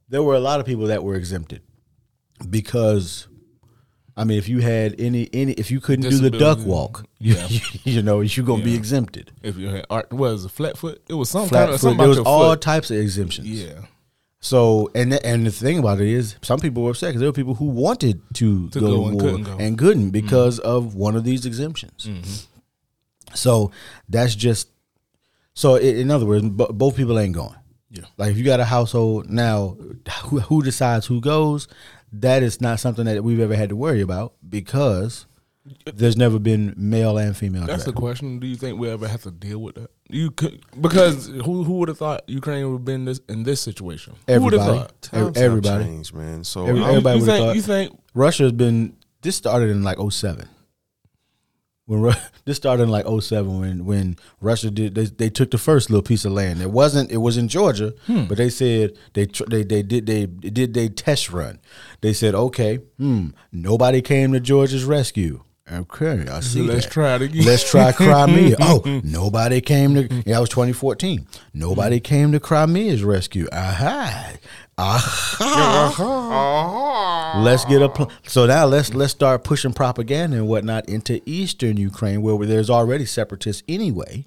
there 0.08 0.22
were 0.22 0.36
a 0.36 0.40
lot 0.40 0.58
of 0.58 0.64
people 0.64 0.86
that 0.86 1.04
were 1.04 1.16
exempted 1.16 1.60
because 2.48 3.28
I 4.16 4.24
mean, 4.24 4.38
if 4.38 4.48
you 4.48 4.60
had 4.60 5.00
any 5.00 5.28
any, 5.32 5.52
if 5.52 5.70
you 5.70 5.80
couldn't 5.80 6.08
do 6.10 6.18
the 6.18 6.30
duck 6.30 6.58
walk, 6.64 7.04
Yeah. 7.18 7.46
you, 7.48 7.60
you 7.84 8.02
know, 8.02 8.20
you're 8.20 8.44
gonna 8.44 8.62
be 8.64 8.74
exempted. 8.74 9.30
if 9.42 9.56
you 9.56 9.68
had 9.68 9.86
art, 9.90 10.12
was 10.12 10.44
a 10.44 10.48
flat 10.48 10.76
foot? 10.76 11.02
It 11.08 11.14
was 11.14 11.30
some 11.30 11.48
Flat 11.48 11.60
kind 11.60 11.70
of 11.70 11.74
foot, 11.76 11.80
something 11.80 11.98
there 11.98 12.08
was 12.08 12.18
all 12.18 12.50
foot. 12.50 12.60
types 12.60 12.90
of 12.90 12.98
exemptions. 12.98 13.48
Yeah, 13.48 13.82
So, 14.40 14.90
and 14.94 15.12
th- 15.12 15.22
and 15.24 15.46
the 15.46 15.50
thing 15.52 15.78
about 15.78 16.00
it 16.00 16.08
is, 16.08 16.36
some 16.42 16.58
people 16.60 16.82
were 16.82 16.90
upset 16.90 17.10
because 17.10 17.20
there 17.20 17.28
were 17.28 17.32
people 17.34 17.54
who 17.54 17.66
wanted 17.66 18.20
to, 18.34 18.68
To 18.70 18.80
go, 18.80 18.86
go 18.86 18.96
to 18.96 19.04
and 19.08 19.14
war 19.14 19.22
couldn't 19.30 19.42
go. 19.44 19.56
and 19.58 19.78
couldn't 19.78 20.02
mm-hmm. 20.04 20.10
because 20.10 20.58
of 20.58 20.94
one 20.94 21.14
of 21.16 21.24
these 21.24 21.46
exemptions. 21.46 22.06
Mm-hmm. 22.06 23.34
So 23.34 23.70
that's 24.08 24.34
just 24.34 24.68
so. 25.54 25.76
i 25.76 25.80
in 25.80 26.10
other 26.10 26.26
words, 26.26 26.48
b- 26.48 26.66
both 26.70 26.96
people 26.96 27.18
ain't 27.18 27.34
going. 27.34 27.54
Yeah. 27.90 28.04
Like 28.16 28.32
if 28.32 28.38
you 28.38 28.44
got 28.44 28.60
a 28.60 28.64
household 28.64 29.28
now, 29.30 29.76
who, 30.24 30.40
who 30.40 30.62
decides 30.62 31.06
who 31.06 31.20
goes? 31.20 31.68
That 32.12 32.42
is 32.42 32.60
not 32.60 32.80
something 32.80 33.04
that 33.04 33.22
we've 33.22 33.40
ever 33.40 33.54
had 33.54 33.68
to 33.68 33.76
worry 33.76 34.00
about 34.00 34.34
because 34.48 35.26
there's 35.94 36.16
never 36.16 36.38
been 36.38 36.74
male 36.76 37.16
and 37.18 37.36
female. 37.36 37.66
That's 37.66 37.84
the 37.84 37.92
question. 37.92 38.40
Do 38.40 38.46
you 38.46 38.56
think 38.56 38.78
we 38.78 38.88
ever 38.88 39.06
have 39.06 39.22
to 39.22 39.30
deal 39.30 39.58
with 39.60 39.76
that? 39.76 39.90
You 40.08 40.30
could 40.32 40.60
because 40.80 41.28
who 41.28 41.62
who 41.64 41.74
would 41.74 41.88
have 41.88 41.98
thought 41.98 42.22
Ukraine 42.28 42.66
would 42.66 42.78
have 42.78 42.84
been 42.84 43.04
this 43.04 43.20
in 43.28 43.44
this 43.44 43.60
situation? 43.60 44.14
Who 44.26 44.40
would 44.42 44.52
have 44.54 44.62
Everybody. 44.62 44.78
thought? 44.80 45.02
Times 45.02 45.26
have 45.26 45.36
everybody. 45.36 45.84
changed, 45.84 46.14
man. 46.14 46.42
So 46.44 46.66
Every- 46.66 46.82
um, 46.82 46.88
everybody 46.88 47.18
you 47.18 47.24
would've 47.24 47.34
think, 47.36 47.46
thought- 47.46 47.56
You 47.56 47.62
think 47.62 48.00
Russia's 48.14 48.52
been 48.52 48.96
this 49.22 49.36
started 49.36 49.70
in 49.70 49.82
like 49.84 49.98
07. 50.00 50.48
When 51.86 52.14
this 52.44 52.56
started 52.56 52.84
in 52.84 52.88
like 52.88 53.06
07 53.06 53.58
when 53.60 53.84
when 53.84 54.16
Russia 54.40 54.70
did 54.70 54.94
they, 54.94 55.06
they 55.06 55.30
took 55.30 55.50
the 55.50 55.58
first 55.58 55.90
little 55.90 56.02
piece 56.02 56.24
of 56.24 56.32
land. 56.32 56.60
It 56.62 56.70
wasn't 56.70 57.10
it 57.10 57.18
was 57.18 57.36
in 57.36 57.48
Georgia, 57.48 57.94
Hmm. 58.06 58.24
but 58.24 58.38
they 58.38 58.50
said 58.50 58.96
they 59.14 59.26
they 59.48 59.62
they 59.64 59.82
did 59.82 60.06
they 60.06 60.26
did 60.26 60.74
they 60.74 60.88
test 60.88 61.30
run. 61.30 61.58
They 62.00 62.12
said 62.12 62.34
okay, 62.34 62.76
hmm, 62.98 63.28
nobody 63.52 64.02
came 64.02 64.32
to 64.32 64.40
Georgia's 64.40 64.84
rescue. 64.84 65.42
Okay, 65.72 66.26
I 66.28 66.40
see. 66.40 66.62
Let's 66.62 66.86
that. 66.86 66.92
try 66.92 67.14
it 67.14 67.22
again. 67.22 67.44
Let's 67.44 67.70
try 67.70 67.92
Crimea. 67.92 68.56
oh, 68.60 69.00
nobody 69.04 69.60
came 69.60 69.94
to. 69.94 70.02
Yeah, 70.02 70.34
that 70.34 70.40
was 70.40 70.48
2014. 70.48 71.26
Nobody 71.54 72.00
mm. 72.00 72.04
came 72.04 72.32
to 72.32 72.40
Crimea's 72.40 73.04
rescue. 73.04 73.46
Aha, 73.52 74.32
aha. 74.78 75.90
Let's 77.44 77.64
get 77.66 77.82
a 77.82 77.88
pl- 77.88 78.10
so 78.26 78.46
now 78.46 78.66
let's 78.66 78.92
let's 78.94 79.12
start 79.12 79.44
pushing 79.44 79.72
propaganda 79.72 80.38
and 80.38 80.48
whatnot 80.48 80.88
into 80.88 81.20
eastern 81.24 81.76
Ukraine 81.76 82.22
where 82.22 82.44
there's 82.46 82.70
already 82.70 83.04
separatists 83.04 83.62
anyway. 83.68 84.26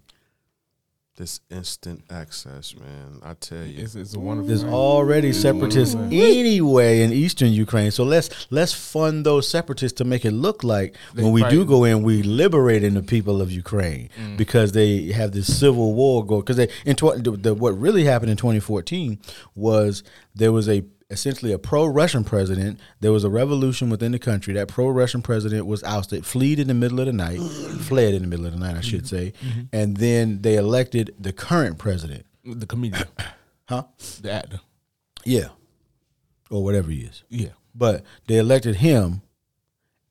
This 1.15 1.41
instant 1.51 2.03
access, 2.09 2.75
man. 2.75 3.19
I 3.21 3.35
tell 3.35 3.63
you, 3.63 3.83
it's, 3.83 3.95
it's 3.95 4.15
a 4.15 4.19
wonderful. 4.19 4.47
There's 4.47 4.63
already 4.63 5.31
separatists 5.31 5.95
anyway 5.95 7.01
in 7.01 7.13
eastern 7.13 7.51
Ukraine. 7.51 7.91
So 7.91 8.03
let's 8.03 8.47
let's 8.49 8.73
fund 8.73 9.25
those 9.25 9.47
separatists 9.47 9.97
to 9.97 10.05
make 10.05 10.25
it 10.25 10.31
look 10.31 10.63
like 10.63 10.95
when 11.13 11.31
we 11.31 11.43
do 11.49 11.65
go 11.65 11.83
in, 11.83 12.01
we 12.01 12.23
liberating 12.23 12.95
the 12.95 13.03
people 13.03 13.41
of 13.41 13.51
Ukraine 13.51 14.09
mm. 14.19 14.37
because 14.37 14.71
they 14.71 15.11
have 15.11 15.31
this 15.33 15.59
civil 15.59 15.93
war 15.93 16.25
go. 16.25 16.39
Because 16.39 16.57
they 16.57 16.69
in 16.85 16.95
tw- 16.95 17.23
the, 17.23 17.37
the, 17.39 17.53
what 17.53 17.79
really 17.79 18.05
happened 18.05 18.31
in 18.31 18.37
2014 18.37 19.19
was 19.55 20.03
there 20.33 20.51
was 20.51 20.67
a 20.67 20.83
essentially 21.13 21.53
a 21.53 21.59
pro-Russian 21.59 22.23
president. 22.23 22.79
There 22.99 23.11
was 23.11 23.23
a 23.23 23.29
revolution 23.29 23.89
within 23.89 24.11
the 24.11 24.19
country. 24.19 24.53
That 24.55 24.67
pro-Russian 24.67 25.21
president 25.21 25.65
was 25.65 25.83
ousted, 25.83 26.25
fled 26.25 26.59
in 26.59 26.67
the 26.67 26.73
middle 26.73 26.99
of 26.99 27.05
the 27.05 27.13
night, 27.13 27.39
fled 27.81 28.13
in 28.13 28.23
the 28.23 28.27
middle 28.27 28.45
of 28.45 28.51
the 28.51 28.59
night, 28.59 28.75
I 28.75 28.81
should 28.81 29.03
mm-hmm. 29.03 29.15
say, 29.15 29.33
mm-hmm. 29.45 29.61
and 29.71 29.97
then 29.97 30.41
they 30.41 30.55
elected 30.55 31.15
the 31.17 31.31
current 31.31 31.77
president. 31.77 32.25
the 32.43 32.65
comedian, 32.65 33.07
Huh? 33.69 33.83
the 34.21 34.31
actor. 34.31 34.59
Yeah. 35.23 35.49
Or 36.49 36.63
whatever 36.63 36.91
he 36.91 37.01
is. 37.01 37.23
Yeah, 37.29 37.53
But 37.73 38.03
they 38.27 38.37
elected 38.37 38.75
him 38.75 39.21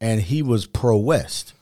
and 0.01 0.21
he 0.21 0.43
was 0.43 0.67
pro 0.67 0.97
West 0.97 1.53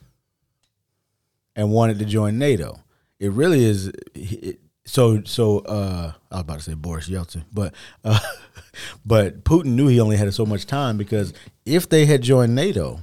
and 1.55 1.71
wanted 1.71 1.99
to 1.99 2.05
join 2.05 2.39
NATO. 2.39 2.79
It 3.19 3.31
really 3.31 3.63
is 3.63 3.91
it, 4.15 4.59
so 4.91 5.23
so 5.23 5.59
uh 5.59 6.11
I 6.29 6.35
was 6.35 6.41
about 6.41 6.57
to 6.59 6.63
say 6.63 6.73
Boris 6.73 7.07
Yeltsin, 7.07 7.45
but 7.53 7.73
uh 8.03 8.19
but 9.05 9.45
Putin 9.45 9.67
knew 9.67 9.87
he 9.87 10.01
only 10.01 10.17
had 10.17 10.33
so 10.33 10.45
much 10.45 10.65
time 10.65 10.97
because 10.97 11.33
if 11.65 11.87
they 11.87 12.05
had 12.05 12.21
joined 12.21 12.55
NATO, 12.55 12.99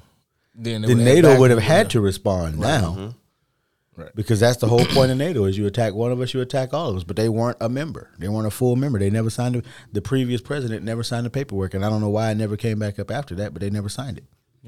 then, 0.54 0.82
then 0.82 0.98
would 0.98 1.04
NATO 1.04 1.38
would 1.38 1.50
have 1.50 1.62
had 1.62 1.90
to 1.90 2.00
respond 2.00 2.58
now. 2.58 2.90
Mm-hmm. 2.90 4.02
Right. 4.02 4.14
Because 4.14 4.38
that's 4.38 4.58
the 4.58 4.68
whole 4.68 4.84
point 4.84 5.10
of 5.10 5.16
NATO 5.16 5.44
is 5.46 5.58
you 5.58 5.66
attack 5.66 5.94
one 5.94 6.12
of 6.12 6.20
us, 6.20 6.32
you 6.32 6.40
attack 6.40 6.72
all 6.72 6.90
of 6.90 6.96
us. 6.96 7.04
But 7.04 7.16
they 7.16 7.28
weren't 7.28 7.56
a 7.60 7.68
member. 7.68 8.10
They 8.18 8.28
weren't 8.28 8.46
a 8.46 8.50
full 8.50 8.76
member. 8.76 8.98
They 8.98 9.10
never 9.10 9.28
signed 9.28 9.56
the, 9.56 9.64
the 9.90 10.02
previous 10.02 10.40
president 10.40 10.84
never 10.84 11.02
signed 11.02 11.26
the 11.26 11.30
paperwork, 11.30 11.74
and 11.74 11.84
I 11.84 11.90
don't 11.90 12.00
know 12.00 12.08
why 12.08 12.30
it 12.30 12.36
never 12.36 12.56
came 12.56 12.78
back 12.78 12.98
up 13.00 13.10
after 13.10 13.34
that. 13.36 13.54
But 13.54 13.60
they 13.60 13.70
never 13.70 13.88
signed 13.88 14.18
it. 14.18 14.24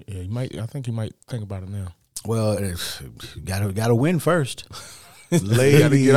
Yeah, 0.09 0.23
you 0.23 0.31
might. 0.31 0.59
I 0.59 0.67
think 0.67 0.87
you 0.89 0.93
might 0.93 1.13
think 1.29 1.45
about 1.45 1.63
it 1.63 1.69
now. 1.69 1.95
Well, 2.25 2.59
got 3.45 3.61
to 3.61 3.73
got 3.73 3.89
to 3.89 3.95
win 3.95 4.19
first. 4.19 4.67
ladies, 5.43 6.13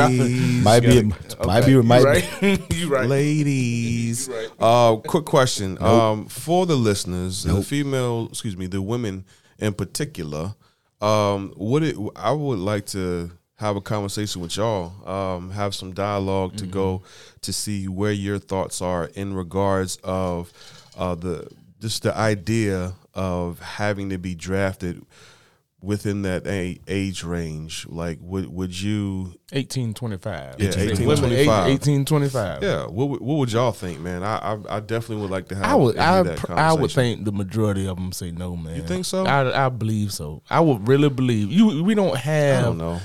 Might 0.64 0.80
be 0.80 1.02
might 1.44 1.64
be 1.64 1.80
might 1.82 2.02
right. 2.02 2.72
you 2.74 2.88
right. 2.88 3.06
ladies. 3.08 4.28
Uh, 4.58 4.96
quick 4.96 5.24
question 5.24 5.80
um, 5.80 6.26
for 6.26 6.66
the 6.66 6.74
listeners, 6.74 7.44
the 7.44 7.62
female, 7.62 8.26
excuse 8.30 8.56
me, 8.56 8.66
the 8.66 8.82
women 8.82 9.24
in 9.58 9.72
particular. 9.72 10.54
Um, 11.00 11.52
would 11.56 11.84
it? 11.84 11.96
I 12.16 12.32
would 12.32 12.58
like 12.58 12.86
to 12.86 13.30
have 13.56 13.76
a 13.76 13.80
conversation 13.80 14.42
with 14.42 14.56
y'all. 14.56 14.92
Um, 15.08 15.50
have 15.52 15.76
some 15.76 15.92
dialogue 15.92 16.56
to 16.56 16.66
go 16.66 17.02
to 17.42 17.52
see 17.52 17.86
where 17.86 18.12
your 18.12 18.40
thoughts 18.40 18.82
are 18.82 19.04
in 19.14 19.34
regards 19.34 19.96
of 20.02 20.52
uh, 20.98 21.14
the 21.14 21.48
just 21.78 22.02
the 22.02 22.16
idea 22.16 22.94
of 23.14 23.60
having 23.60 24.10
to 24.10 24.18
be 24.18 24.34
drafted 24.34 25.04
within 25.84 26.22
that 26.22 26.46
a- 26.46 26.80
age 26.88 27.22
range. 27.22 27.86
Like, 27.88 28.18
would 28.20 28.46
would 28.48 28.80
you? 28.80 29.34
Eighteen 29.52 29.94
twenty 29.94 30.16
five. 30.16 30.56
Yeah, 30.58 30.70
Women 30.70 31.30
1825. 31.30 31.68
eighteen 31.68 32.04
twenty 32.04 32.28
five. 32.28 32.62
Yeah, 32.62 32.86
what 32.86 33.08
would- 33.10 33.20
what 33.20 33.36
would 33.38 33.52
y'all 33.52 33.72
think, 33.72 34.00
man? 34.00 34.22
I 34.22 34.36
I, 34.54 34.58
I 34.76 34.80
definitely 34.80 35.22
would 35.22 35.30
like 35.30 35.48
to 35.48 35.54
have. 35.56 35.64
I 35.64 35.74
would, 35.74 35.96
I, 35.98 36.22
that 36.22 36.50
I 36.50 36.72
would 36.72 36.90
think 36.90 37.24
the 37.24 37.32
majority 37.32 37.86
of 37.86 37.96
them 37.96 38.12
say 38.12 38.30
no, 38.30 38.56
man. 38.56 38.76
You 38.76 38.82
think 38.82 39.04
so? 39.04 39.24
I, 39.26 39.66
I 39.66 39.68
believe 39.68 40.12
so. 40.12 40.42
I 40.50 40.60
would 40.60 40.88
really 40.88 41.08
believe 41.10 41.52
you. 41.52 41.82
We 41.84 41.94
don't 41.94 42.16
have 42.16 42.58
I 42.58 42.62
don't 42.66 42.78
know. 42.78 43.00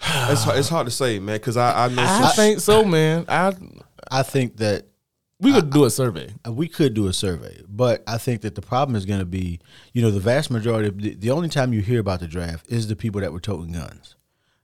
it's 0.00 0.42
hard, 0.42 0.58
it's 0.58 0.68
hard 0.68 0.86
to 0.86 0.90
say, 0.90 1.18
man, 1.18 1.36
because 1.36 1.56
I 1.56 1.84
I 1.84 1.88
know 1.88 2.02
I 2.02 2.20
some- 2.22 2.30
think 2.36 2.60
so, 2.60 2.84
man. 2.84 3.24
I 3.28 3.54
I 4.10 4.22
think 4.22 4.56
that 4.58 4.86
we 5.42 5.52
could 5.52 5.70
do 5.70 5.84
a 5.84 5.90
survey. 5.90 6.34
Uh, 6.46 6.52
we 6.52 6.68
could 6.68 6.94
do 6.94 7.08
a 7.08 7.12
survey, 7.12 7.62
but 7.68 8.02
I 8.06 8.18
think 8.18 8.42
that 8.42 8.54
the 8.54 8.62
problem 8.62 8.96
is 8.96 9.04
going 9.04 9.20
to 9.20 9.26
be, 9.26 9.60
you 9.92 10.00
know, 10.00 10.10
the 10.10 10.20
vast 10.20 10.50
majority. 10.50 10.88
Of 10.88 10.98
the, 11.00 11.14
the 11.14 11.30
only 11.30 11.48
time 11.48 11.72
you 11.72 11.80
hear 11.80 12.00
about 12.00 12.20
the 12.20 12.28
draft 12.28 12.66
is 12.68 12.86
the 12.86 12.96
people 12.96 13.20
that 13.20 13.32
were 13.32 13.40
toting 13.40 13.72
guns. 13.72 14.16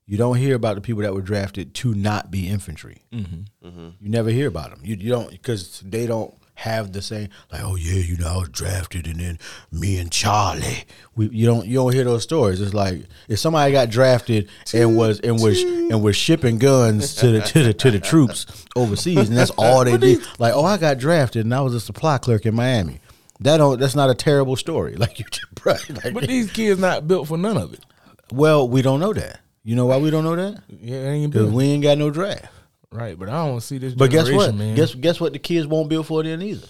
You 0.06 0.16
don't 0.16 0.36
hear 0.36 0.54
about 0.54 0.76
the 0.76 0.80
people 0.80 1.02
that 1.02 1.12
were 1.12 1.20
drafted 1.20 1.74
to 1.74 1.92
not 1.92 2.30
be 2.30 2.48
infantry. 2.48 3.02
Mm-hmm. 3.12 3.88
You 4.00 4.08
never 4.08 4.30
hear 4.30 4.48
about 4.48 4.70
them. 4.70 4.80
You, 4.82 4.96
you 4.96 5.10
don't 5.10 5.30
because 5.30 5.80
they 5.80 6.06
don't 6.06 6.34
have 6.58 6.92
the 6.92 7.00
same 7.00 7.28
like, 7.52 7.62
oh 7.62 7.76
yeah, 7.76 8.00
you 8.00 8.16
know, 8.16 8.26
I 8.26 8.36
was 8.38 8.48
drafted, 8.48 9.06
and 9.06 9.20
then 9.20 9.38
me 9.70 9.96
and 9.98 10.10
Charlie. 10.10 10.84
We 11.14 11.28
you 11.28 11.46
don't 11.46 11.64
you 11.68 11.74
don't 11.74 11.94
hear 11.94 12.02
those 12.02 12.24
stories. 12.24 12.60
It's 12.60 12.74
like 12.74 13.04
if 13.28 13.38
somebody 13.38 13.70
got 13.70 13.90
drafted 13.90 14.48
and 14.74 14.96
was 14.96 15.20
and 15.20 15.40
was 15.40 15.62
and 15.62 16.02
was 16.02 16.16
shipping 16.16 16.58
guns 16.58 17.14
to 17.16 17.30
the 17.30 17.40
to 17.42 17.62
the 17.62 17.72
to 17.74 17.92
the 17.92 18.00
troops 18.00 18.66
overseas, 18.74 19.28
and 19.28 19.38
that's 19.38 19.52
all 19.52 19.84
they 19.84 19.96
did. 19.96 20.20
Like, 20.40 20.52
oh, 20.52 20.64
I 20.64 20.78
got 20.78 20.98
drafted, 20.98 21.44
and 21.44 21.54
I 21.54 21.60
was 21.60 21.74
a 21.74 21.80
supply 21.80 22.18
clerk 22.18 22.44
in 22.44 22.56
Miami. 22.56 22.98
That 23.38 23.58
don't 23.58 23.78
that's 23.78 23.94
not 23.94 24.10
a 24.10 24.14
terrible 24.14 24.56
story. 24.56 24.96
Like 24.98 25.20
you, 25.20 25.26
right? 25.64 26.04
Like, 26.04 26.12
But 26.12 26.26
these 26.26 26.50
kids 26.50 26.80
not 26.80 27.06
built 27.06 27.28
for 27.28 27.38
none 27.38 27.56
of 27.56 27.72
it. 27.72 27.84
well, 28.32 28.68
we 28.68 28.82
don't 28.82 28.98
know 28.98 29.12
that. 29.12 29.38
You 29.62 29.76
know 29.76 29.86
why 29.86 29.98
we 29.98 30.10
don't 30.10 30.24
know 30.24 30.34
that? 30.34 30.62
Yeah, 30.68 31.24
Because 31.26 31.52
we 31.52 31.66
ain't 31.66 31.84
got 31.84 31.98
no 31.98 32.10
draft. 32.10 32.46
Right. 32.92 33.18
But 33.18 33.28
I 33.28 33.46
don't 33.46 33.60
see 33.60 33.78
this. 33.78 33.94
But 33.94 34.10
guess 34.10 34.30
what? 34.30 34.54
man. 34.54 34.74
Guess 34.76 34.94
guess 34.94 35.20
what? 35.20 35.32
The 35.32 35.38
kids 35.38 35.66
won't 35.66 35.88
build 35.88 36.06
for 36.06 36.22
then 36.22 36.42
either. 36.42 36.66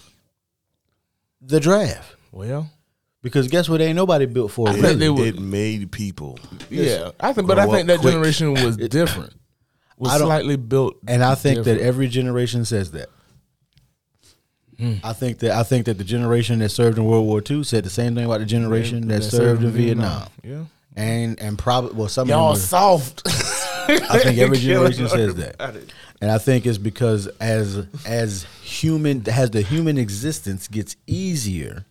The 1.41 1.59
draft. 1.59 2.15
well, 2.31 2.69
Because 3.21 3.47
guess 3.47 3.69
what? 3.69 3.79
Ain't 3.81 3.95
nobody 3.95 4.25
built 4.25 4.51
for 4.51 4.69
it. 4.69 4.73
think 4.73 4.83
really. 4.83 4.95
they 4.95 5.09
would- 5.09 5.35
it 5.35 5.39
made 5.39 5.91
people. 5.91 6.37
yeah. 6.69 7.11
I 7.19 7.31
think, 7.33 7.47
but 7.47 7.57
I 7.59 7.65
think 7.67 7.87
that 7.87 7.99
quick. 7.99 8.11
generation 8.13 8.53
was 8.53 8.75
different. 8.89 9.33
Was 9.97 10.17
slightly 10.17 10.55
built, 10.55 10.95
and 11.07 11.21
I 11.23 11.35
think 11.35 11.65
that 11.65 11.79
every 11.81 12.07
generation 12.07 12.63
says 12.63 12.91
that. 12.91 13.09
Hmm. 14.77 14.93
I 15.03 15.11
think 15.11 15.39
that 15.39 15.51
I 15.51 15.63
think 15.63 15.87
that 15.87 15.97
the 15.97 16.05
generation 16.05 16.59
that 16.59 16.69
served 16.69 16.97
in 16.97 17.03
World 17.03 17.25
War 17.25 17.41
II 17.47 17.65
said 17.65 17.83
the 17.83 17.89
same 17.89 18.15
thing 18.15 18.23
about 18.23 18.39
the 18.39 18.45
generation 18.45 19.09
that, 19.09 19.23
served 19.23 19.61
in 19.61 19.71
Vietnam. 19.71 20.29
Yeah. 20.41 20.63
And 20.95 21.37
and 21.41 21.57
probably 21.59 21.93
well 21.95 22.07
some 22.07 22.29
Y'all 22.29 22.51
of 22.53 22.57
them 22.59 22.65
soft. 22.65 23.23
I 23.89 24.19
think 24.19 24.37
every 24.39 24.57
generation 24.57 25.07
says 25.09 25.35
that. 25.35 25.75
And 26.21 26.29
I 26.31 26.37
think 26.37 26.65
it's 26.65 26.77
because 26.77 27.27
as 27.39 27.85
as 28.05 28.43
human 28.61 29.23
as 29.29 29.51
the 29.51 29.61
human 29.61 29.97
existence 29.97 30.67
gets 30.67 30.95
easier, 31.07 31.85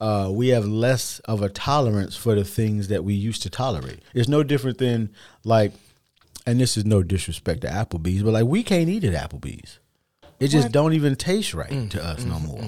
uh, 0.00 0.28
we 0.32 0.48
have 0.48 0.64
less 0.66 1.20
of 1.20 1.40
a 1.42 1.48
tolerance 1.48 2.16
for 2.16 2.34
the 2.34 2.44
things 2.44 2.88
that 2.88 3.04
we 3.04 3.14
used 3.14 3.42
to 3.42 3.50
tolerate. 3.50 4.00
It's 4.14 4.28
no 4.28 4.42
different 4.42 4.78
than 4.78 5.10
like, 5.44 5.72
and 6.46 6.60
this 6.60 6.76
is 6.76 6.84
no 6.84 7.02
disrespect 7.02 7.60
to 7.62 7.68
Applebee's, 7.68 8.22
but 8.22 8.32
like 8.32 8.44
we 8.46 8.62
can't 8.62 8.88
eat 8.88 9.04
at 9.04 9.14
Applebee's. 9.30 9.78
It 10.38 10.48
just 10.48 10.70
don't 10.70 10.92
even 10.92 11.16
taste 11.16 11.54
right 11.54 11.70
Mm, 11.70 11.90
to 11.90 12.04
us 12.04 12.24
no 12.24 12.38
more. 12.40 12.62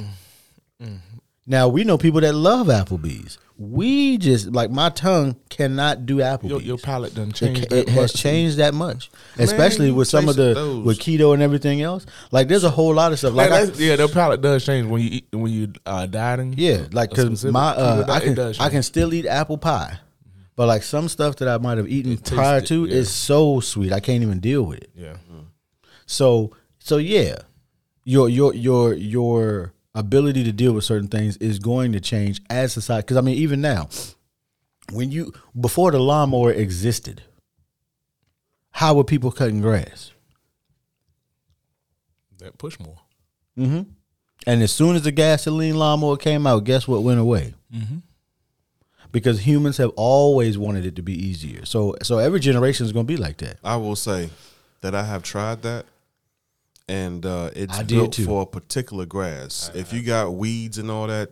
Now 1.50 1.66
we 1.68 1.82
know 1.82 1.96
people 1.96 2.20
that 2.20 2.34
love 2.34 2.66
Applebee's. 2.66 3.38
We 3.56 4.18
just 4.18 4.52
like 4.52 4.70
my 4.70 4.90
tongue 4.90 5.34
cannot 5.48 6.06
do 6.06 6.18
Applebee's. 6.18 6.50
Your, 6.50 6.60
your 6.60 6.78
palate 6.78 7.14
done 7.14 7.30
It, 7.30 7.34
changed. 7.34 7.70
that 7.70 7.72
it 7.72 7.88
has 7.88 8.12
changed 8.12 8.58
that 8.58 8.74
much, 8.74 9.10
especially 9.38 9.90
with 9.90 10.06
some 10.08 10.28
of 10.28 10.36
the 10.36 10.54
those. 10.54 10.84
with 10.84 10.98
keto 11.00 11.32
and 11.34 11.42
everything 11.42 11.80
else. 11.82 12.06
Like 12.30 12.46
there's 12.48 12.62
a 12.64 12.70
whole 12.70 12.94
lot 12.94 13.10
of 13.12 13.18
stuff. 13.18 13.32
Like 13.34 13.50
Like 13.50 13.70
I, 13.70 13.72
yeah, 13.78 13.96
their 13.96 14.06
palate 14.08 14.42
does 14.42 14.64
change 14.64 14.86
when 14.86 15.00
you 15.02 15.08
eat, 15.10 15.28
when 15.32 15.50
you 15.50 15.72
uh, 15.86 16.06
dieting. 16.06 16.54
yeah, 16.56 16.86
like 16.92 17.10
because 17.10 17.44
my 17.46 17.70
uh, 17.70 18.04
I 18.08 18.20
can 18.20 18.38
I 18.60 18.68
can 18.68 18.82
still 18.84 19.12
eat 19.14 19.26
apple 19.26 19.58
pie, 19.58 19.98
but 20.54 20.66
like 20.68 20.82
some 20.84 21.08
stuff 21.08 21.36
that 21.36 21.48
I 21.48 21.56
might 21.58 21.78
have 21.78 21.88
eaten 21.88 22.12
It 22.12 22.24
prior 22.26 22.60
to 22.60 22.84
yeah. 22.84 22.94
is 22.94 23.10
so 23.10 23.58
sweet 23.60 23.92
I 23.92 24.00
can't 24.00 24.22
even 24.22 24.38
deal 24.38 24.62
with 24.64 24.78
it. 24.82 24.90
yeah. 24.94 25.16
So 26.06 26.52
So 26.78 26.98
yeah, 26.98 27.38
your 28.04 28.28
your 28.28 28.54
your 28.54 28.94
your 28.94 29.72
ability 29.94 30.44
to 30.44 30.52
deal 30.52 30.72
with 30.72 30.84
certain 30.84 31.08
things 31.08 31.36
is 31.38 31.58
going 31.58 31.92
to 31.92 32.00
change 32.00 32.40
as 32.50 32.72
society. 32.72 33.02
Because 33.02 33.16
I 33.16 33.20
mean, 33.22 33.36
even 33.36 33.60
now, 33.60 33.88
when 34.92 35.10
you 35.10 35.32
before 35.58 35.90
the 35.90 35.98
lawnmower 35.98 36.52
existed, 36.52 37.22
how 38.70 38.94
were 38.94 39.04
people 39.04 39.32
cutting 39.32 39.60
grass? 39.60 40.12
That 42.38 42.56
push 42.58 42.78
more. 42.78 42.98
Mm-hmm. 43.58 43.90
And 44.46 44.62
as 44.62 44.72
soon 44.72 44.94
as 44.94 45.02
the 45.02 45.10
gasoline 45.10 45.76
lawnmower 45.76 46.16
came 46.16 46.46
out, 46.46 46.64
guess 46.64 46.86
what 46.86 47.02
went 47.02 47.18
away? 47.18 47.54
Mm-hmm. 47.74 47.98
Because 49.10 49.40
humans 49.40 49.78
have 49.78 49.90
always 49.96 50.56
wanted 50.56 50.86
it 50.86 50.94
to 50.96 51.02
be 51.02 51.12
easier. 51.12 51.64
So 51.64 51.96
so 52.02 52.18
every 52.18 52.40
generation 52.40 52.86
is 52.86 52.92
going 52.92 53.06
to 53.06 53.12
be 53.12 53.16
like 53.16 53.38
that. 53.38 53.58
I 53.64 53.76
will 53.76 53.96
say 53.96 54.30
that 54.80 54.94
I 54.94 55.04
have 55.04 55.22
tried 55.22 55.62
that, 55.62 55.86
and 56.88 57.24
uh, 57.26 57.50
it's 57.54 57.78
I 57.78 57.82
built 57.82 58.14
too. 58.14 58.24
for 58.24 58.42
a 58.42 58.46
particular 58.46 59.04
grass. 59.06 59.70
if 59.74 59.92
you 59.92 60.02
got 60.02 60.34
weeds 60.34 60.78
and 60.78 60.90
all 60.90 61.06
that, 61.06 61.28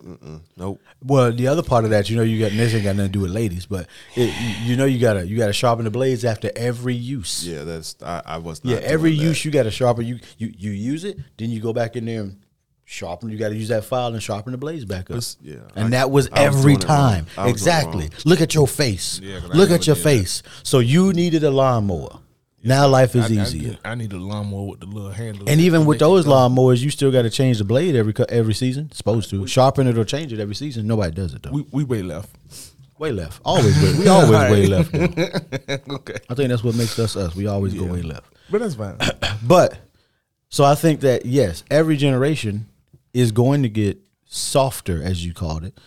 nope. 0.56 0.80
Well, 1.02 1.32
the 1.32 1.48
other 1.48 1.62
part 1.62 1.84
of 1.84 1.90
that, 1.90 2.10
you 2.10 2.16
know, 2.16 2.22
you 2.22 2.38
got 2.40 2.50
and 2.50 2.60
this 2.60 2.74
ain't 2.74 2.84
got 2.84 2.96
nothing 2.96 3.12
to 3.12 3.18
do 3.18 3.20
with 3.22 3.30
ladies, 3.30 3.66
but 3.66 3.86
it, 4.14 4.32
you, 4.40 4.70
you 4.70 4.76
know, 4.76 4.84
you 4.84 4.98
gotta 5.00 5.26
you 5.26 5.36
gotta 5.36 5.52
sharpen 5.52 5.84
the 5.84 5.90
blades 5.90 6.24
after 6.24 6.50
every 6.56 6.94
use. 6.94 7.46
Yeah, 7.46 7.64
that's 7.64 7.96
I, 8.02 8.22
I 8.24 8.38
was. 8.38 8.64
Not 8.64 8.70
Yeah, 8.72 8.76
every 8.78 9.10
doing 9.10 9.20
that. 9.22 9.28
use 9.28 9.44
you 9.44 9.50
got 9.50 9.62
to 9.64 9.70
sharpen. 9.70 10.04
You 10.06 10.18
you 10.38 10.52
you 10.56 10.70
use 10.72 11.04
it, 11.04 11.18
then 11.38 11.50
you 11.50 11.60
go 11.60 11.72
back 11.72 11.96
in 11.96 12.04
there 12.04 12.22
and 12.22 12.38
sharpen. 12.84 13.30
You 13.30 13.38
got 13.38 13.48
to 13.48 13.56
use 13.56 13.68
that 13.68 13.84
file 13.84 14.12
and 14.12 14.22
sharpen 14.22 14.52
the 14.52 14.58
blades 14.58 14.84
back 14.84 15.10
up. 15.10 15.16
It's- 15.16 15.36
yeah, 15.42 15.56
and 15.74 15.86
I- 15.86 15.90
that 15.90 16.10
was 16.10 16.28
I 16.32 16.46
was 16.48 16.56
every 16.58 16.74
doing 16.74 16.80
time. 16.80 17.26
Was 17.36 17.50
Exactly. 17.50 18.10
Look 18.24 18.40
at 18.40 18.54
your 18.54 18.68
face. 18.68 19.20
Yeah, 19.22 19.40
'cause 19.40 19.50
I 19.50 19.54
Look 19.54 19.70
at 19.70 19.86
your 19.86 19.96
did 19.96 20.04
that. 20.04 20.08
face. 20.08 20.42
So 20.62 20.78
you 20.80 21.12
needed 21.12 21.42
a 21.44 21.50
lawnmower. 21.50 22.20
Now 22.66 22.88
life 22.88 23.14
is 23.14 23.24
I, 23.24 23.28
I 23.28 23.42
easier. 23.44 23.68
need- 23.70 23.78
I, 23.84 23.94
need 23.94 24.12
a 24.12 24.16
lawnmower 24.18 24.66
with 24.70 24.80
the 24.80 24.86
little 24.86 25.10
handle. 25.10 25.48
and 25.48 25.60
even 25.60 25.86
with 25.86 25.98
those 25.98 26.26
lawnmowers, 26.26 26.80
you 26.82 26.90
still 26.90 27.10
got 27.12 27.22
to 27.22 27.30
change 27.30 27.58
the 27.58 27.64
blade 27.64 27.94
every 27.96 28.14
every 28.28 28.54
season. 28.54 28.90
Supposed 28.92 29.30
to 29.30 29.46
sharpen 29.46 29.86
it 29.86 29.96
or 29.96 30.04
change 30.04 30.32
it 30.32 30.40
every 30.40 30.54
season. 30.54 30.86
Nobody 30.86 31.12
does 31.14 31.32
it 31.34 31.42
though. 31.42 31.50
we 31.52 31.64
we 31.72 31.84
way 31.84 32.02
left. 32.02 32.30
way 32.98 33.12
left. 33.12 33.40
Always 33.44 33.80
way. 33.82 33.98
We 33.98 34.08
always 34.16 34.30
Right. 34.30 34.50
way 34.50 34.66
left. 34.66 34.94
okay, 35.90 36.16
I 36.28 36.34
think 36.34 36.48
that's 36.50 36.64
what 36.64 36.74
makes 36.74 36.98
us 36.98 37.16
us. 37.16 37.34
We 37.36 37.46
always 37.46 37.74
go 37.74 37.84
way 37.84 38.02
left. 38.02 38.32
but 38.50 38.60
that's 38.60 38.74
fine. 38.74 38.98
But 39.42 39.78
so 40.48 40.64
I 40.64 40.74
think 40.74 41.00
that 41.00 41.26
yes, 41.26 41.62
every 41.70 41.96
generation 41.96 42.66
is 43.12 43.32
going 43.32 43.62
to 43.62 43.68
get 43.68 43.98
softer, 44.24 45.02
as 45.02 45.24
you 45.24 45.32
called 45.34 45.62
it, 45.64 45.78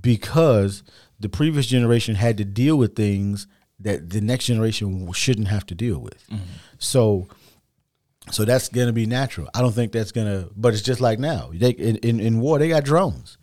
because 0.00 0.82
the 1.18 1.28
previous 1.28 1.66
generation 1.66 2.14
had 2.14 2.36
to 2.38 2.44
deal 2.44 2.76
with 2.76 2.94
things 2.94 3.46
that 3.80 4.10
the 4.10 4.20
next 4.20 4.46
generation 4.46 5.10
shouldn't 5.12 5.48
have 5.48 5.64
to 5.66 5.74
deal 5.74 5.98
with. 5.98 6.26
Mm-hmm. 6.28 6.42
So 6.78 7.28
so 8.30 8.44
that's 8.44 8.68
gonna 8.68 8.92
be 8.92 9.06
natural. 9.06 9.48
I 9.54 9.60
don't 9.60 9.72
think 9.72 9.92
that's 9.92 10.12
gonna 10.12 10.48
but 10.56 10.74
it's 10.74 10.82
just 10.82 11.00
like 11.00 11.18
now. 11.18 11.50
They 11.52 11.70
in, 11.70 11.96
in, 11.96 12.20
in 12.20 12.40
war 12.40 12.58
they 12.58 12.68
got 12.68 12.84
drones. 12.84 13.38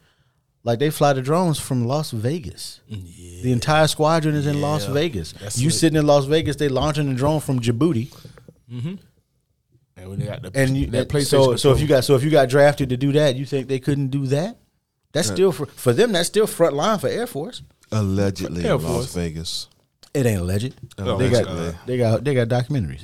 Like 0.63 0.80
they 0.80 0.89
fly 0.89 1.13
the 1.13 1.21
drones 1.21 1.60
from 1.60 1.86
Las 1.86 2.10
Vegas. 2.12 2.82
Mm, 2.91 3.43
the 3.43 3.52
entire 3.52 3.88
squadron 3.88 4.34
is 4.34 4.48
in 4.48 4.62
Las 4.62 4.86
Vegas. 4.86 5.32
That's 5.34 5.60
you 5.60 5.67
what- 5.67 5.76
sitting 5.76 5.98
in 5.98 6.08
Las 6.08 6.26
Vegas, 6.26 6.56
they 6.56 6.69
launching 6.69 7.08
a 7.10 7.13
drone 7.13 7.39
from 7.39 7.60
Djibouti. 7.60 8.08
Mm-hmm. 8.71 8.95
And 9.98 10.10
when 10.10 10.19
they 10.19 10.26
got 10.26 10.41
the 10.41 10.52
And 10.54 10.76
you, 10.76 10.88
that 10.88 11.08
that 11.08 11.10
PlayStation. 11.10 11.26
so 11.28 11.56
so 11.56 11.71
if 11.71 11.80
you 11.80 11.88
got 11.88 12.04
so 12.04 12.15
if 12.15 12.24
you 12.24 12.32
got 12.32 12.50
drafted 12.50 12.89
to 12.89 12.98
do 12.98 13.12
that, 13.13 13.36
you 13.36 13.45
think 13.45 13.67
they 13.67 13.80
couldn't 13.80 14.08
do 14.08 14.26
that? 14.28 14.58
That's 15.13 15.28
still 15.28 15.52
for 15.52 15.67
for 15.67 15.93
them. 15.93 16.12
That's 16.12 16.28
still 16.28 16.48
front 16.48 16.74
line 16.76 17.00
for 17.00 17.08
Air 17.08 17.28
Force. 17.28 17.62
allegedly 17.91 18.65
Air 18.65 18.76
in 18.76 18.84
Las 18.84 19.13
Vegas. 19.13 19.67
It 20.15 20.25
ain't 20.25 20.41
alleged. 20.41 20.73
Oh, 20.97 21.17
they 21.17 21.30
got 21.30 21.45
allegedly. 21.45 21.80
they 21.86 21.97
got 21.97 22.23
they 22.23 22.34
got 22.34 22.47
documentaries. 22.47 23.04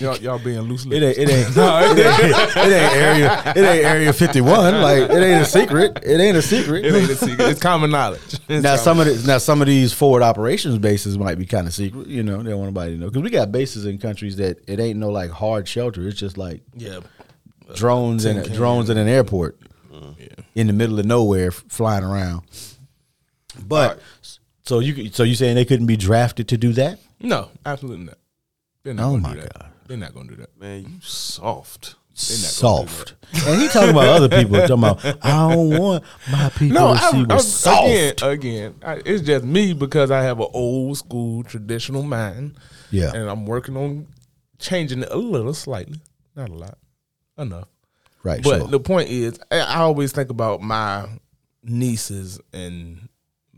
y'all, 0.00 0.16
y'all 0.16 0.40
being 0.40 0.60
loose 0.62 0.84
It 0.86 0.94
ain't 0.94 1.16
it 1.16 1.30
ain't, 1.30 1.48
it 1.56 1.58
ain't 1.58 1.98
it 1.98 2.56
ain't 2.56 2.92
area 2.96 3.52
it 3.54 3.58
ain't 3.58 3.84
area 3.86 4.12
fifty 4.12 4.40
one. 4.40 4.80
Like 4.80 5.04
it 5.04 5.12
ain't 5.12 5.42
a 5.42 5.44
secret. 5.44 6.00
It 6.02 6.20
ain't 6.20 6.36
a 6.36 6.42
secret. 6.42 6.84
It 6.84 6.94
ain't 6.94 7.10
a 7.10 7.16
secret. 7.16 7.48
It's 7.48 7.60
common 7.60 7.90
knowledge. 7.90 8.20
It's 8.48 8.62
now 8.62 8.76
common- 8.76 8.78
some 8.78 9.00
of 9.00 9.06
the, 9.06 9.26
now 9.26 9.38
some 9.38 9.60
of 9.62 9.68
these 9.68 9.92
forward 9.92 10.22
operations 10.22 10.78
bases 10.78 11.16
might 11.16 11.38
be 11.38 11.46
kind 11.46 11.66
of 11.66 11.72
secret. 11.72 12.08
You 12.08 12.22
know, 12.22 12.42
they 12.42 12.50
don't 12.50 12.58
want 12.58 12.74
nobody 12.74 12.94
to 12.94 13.00
know 13.00 13.06
because 13.06 13.22
we 13.22 13.30
got 13.30 13.52
bases 13.52 13.86
in 13.86 13.98
countries 13.98 14.36
that 14.36 14.58
it 14.66 14.80
ain't 14.80 14.98
no 14.98 15.10
like 15.10 15.30
hard 15.30 15.68
shelter. 15.68 16.06
It's 16.08 16.18
just 16.18 16.36
like 16.36 16.60
yeah, 16.74 17.00
drones 17.74 18.24
and 18.24 18.52
drones 18.52 18.90
in 18.90 18.98
an 18.98 19.08
airport 19.08 19.58
yeah. 20.18 20.26
in 20.54 20.66
the 20.66 20.72
middle 20.72 20.98
of 20.98 21.06
nowhere 21.06 21.50
flying 21.50 22.04
around. 22.04 22.42
But 23.64 23.90
Alright. 23.90 24.31
So 24.72 24.78
you 24.78 25.10
so 25.10 25.22
you 25.22 25.34
saying 25.34 25.54
they 25.54 25.66
couldn't 25.66 25.84
be 25.86 25.98
drafted 25.98 26.48
to 26.48 26.56
do 26.56 26.72
that? 26.72 26.98
No, 27.20 27.50
absolutely 27.66 28.06
not. 28.06 28.18
They're 28.82 28.94
not 28.94 29.04
Oh 29.06 29.10
gonna 29.10 29.22
my 29.22 29.34
do 29.34 29.40
that. 29.42 29.52
God. 29.58 29.70
They're 29.86 29.96
not 29.98 30.14
gonna 30.14 30.28
do 30.30 30.36
that. 30.36 30.58
Man, 30.58 30.80
you 30.82 30.88
soft. 31.02 31.96
Soft. 32.14 33.14
And 33.46 33.60
he 33.60 33.68
talking 33.68 33.90
about 33.90 34.06
other 34.08 34.28
people 34.30 34.56
talking 34.60 34.78
about 34.78 35.04
I 35.24 35.54
don't 35.54 35.78
want 35.78 36.04
my 36.30 36.48
people 36.50 36.74
No, 36.74 36.94
to 36.94 36.98
see 37.00 37.06
I'm, 37.18 37.28
we're 37.28 37.34
I'm, 37.34 37.40
soft. 37.40 37.86
again, 37.86 38.14
again, 38.22 38.74
I, 38.82 39.02
it's 39.04 39.22
just 39.22 39.44
me 39.44 39.74
because 39.74 40.10
I 40.10 40.22
have 40.22 40.40
an 40.40 40.48
old 40.54 40.96
school 40.98 41.42
traditional 41.42 42.02
mind. 42.02 42.56
Yeah. 42.90 43.12
and 43.14 43.28
I'm 43.28 43.44
working 43.46 43.76
on 43.76 44.06
changing 44.58 45.02
it 45.02 45.08
a 45.10 45.16
little, 45.16 45.54
slightly, 45.54 46.00
not 46.36 46.48
a 46.50 46.54
lot, 46.54 46.78
enough. 47.38 47.68
right. 48.22 48.42
But 48.42 48.58
sure. 48.60 48.68
the 48.68 48.80
point 48.80 49.08
is, 49.10 49.38
I, 49.50 49.58
I 49.60 49.76
always 49.80 50.12
think 50.12 50.28
about 50.30 50.60
my 50.62 51.08
nieces 51.62 52.40
and 52.52 53.08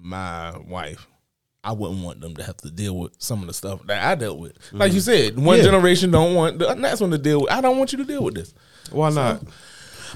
my 0.05 0.57
wife. 0.69 1.07
I 1.67 1.73
wouldn't 1.73 2.05
want 2.05 2.21
them 2.21 2.35
to 2.37 2.43
have 2.45 2.59
to 2.59 2.71
deal 2.71 2.97
with 2.99 3.13
some 3.19 3.41
of 3.41 3.47
the 3.47 3.55
stuff 3.55 3.81
that 3.87 4.05
I 4.05 4.15
dealt 4.17 4.39
with. 4.39 4.53
Like 4.71 4.93
you 4.93 5.01
said, 5.01 5.39
one 5.39 5.57
Yeah. 5.57 5.63
generation 5.65 6.11
don't 6.11 6.35
want 6.35 6.59
the 6.59 6.75
next 6.75 7.01
one 7.01 7.11
to 7.13 7.17
deal 7.19 7.41
with. 7.41 7.51
I 7.51 7.63
don't 7.63 7.79
want 7.79 7.91
you 7.93 7.99
to 7.99 8.05
deal 8.05 8.23
with 8.23 8.35
this. 8.35 8.53
Why 8.91 9.09
not? 9.11 9.41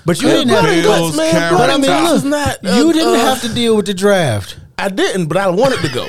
but 0.04 0.20
you 0.20 0.28
didn't 0.28 0.48
blood 0.48 0.64
have 0.66 0.72
and 0.74 0.82
to. 0.82 0.88
guts, 0.88 1.16
man. 1.16 1.30
carrots, 1.32 1.56
Blood 1.56 1.70
and 1.70 1.72
I 1.72 1.76
mean, 1.78 1.86
guts 1.86 2.04
look, 2.04 2.16
is 2.16 2.24
not. 2.24 2.64
uh, 2.66 2.76
you 2.76 2.92
didn't 2.92 3.14
uh, 3.14 3.24
have 3.24 3.40
to 3.40 3.54
deal 3.54 3.76
with 3.76 3.86
the 3.86 3.94
draft. 3.94 4.58
I 4.78 4.88
didn't, 4.90 5.26
but 5.26 5.38
I 5.38 5.48
wanted 5.48 5.80
to 5.80 5.88
go. 5.92 6.08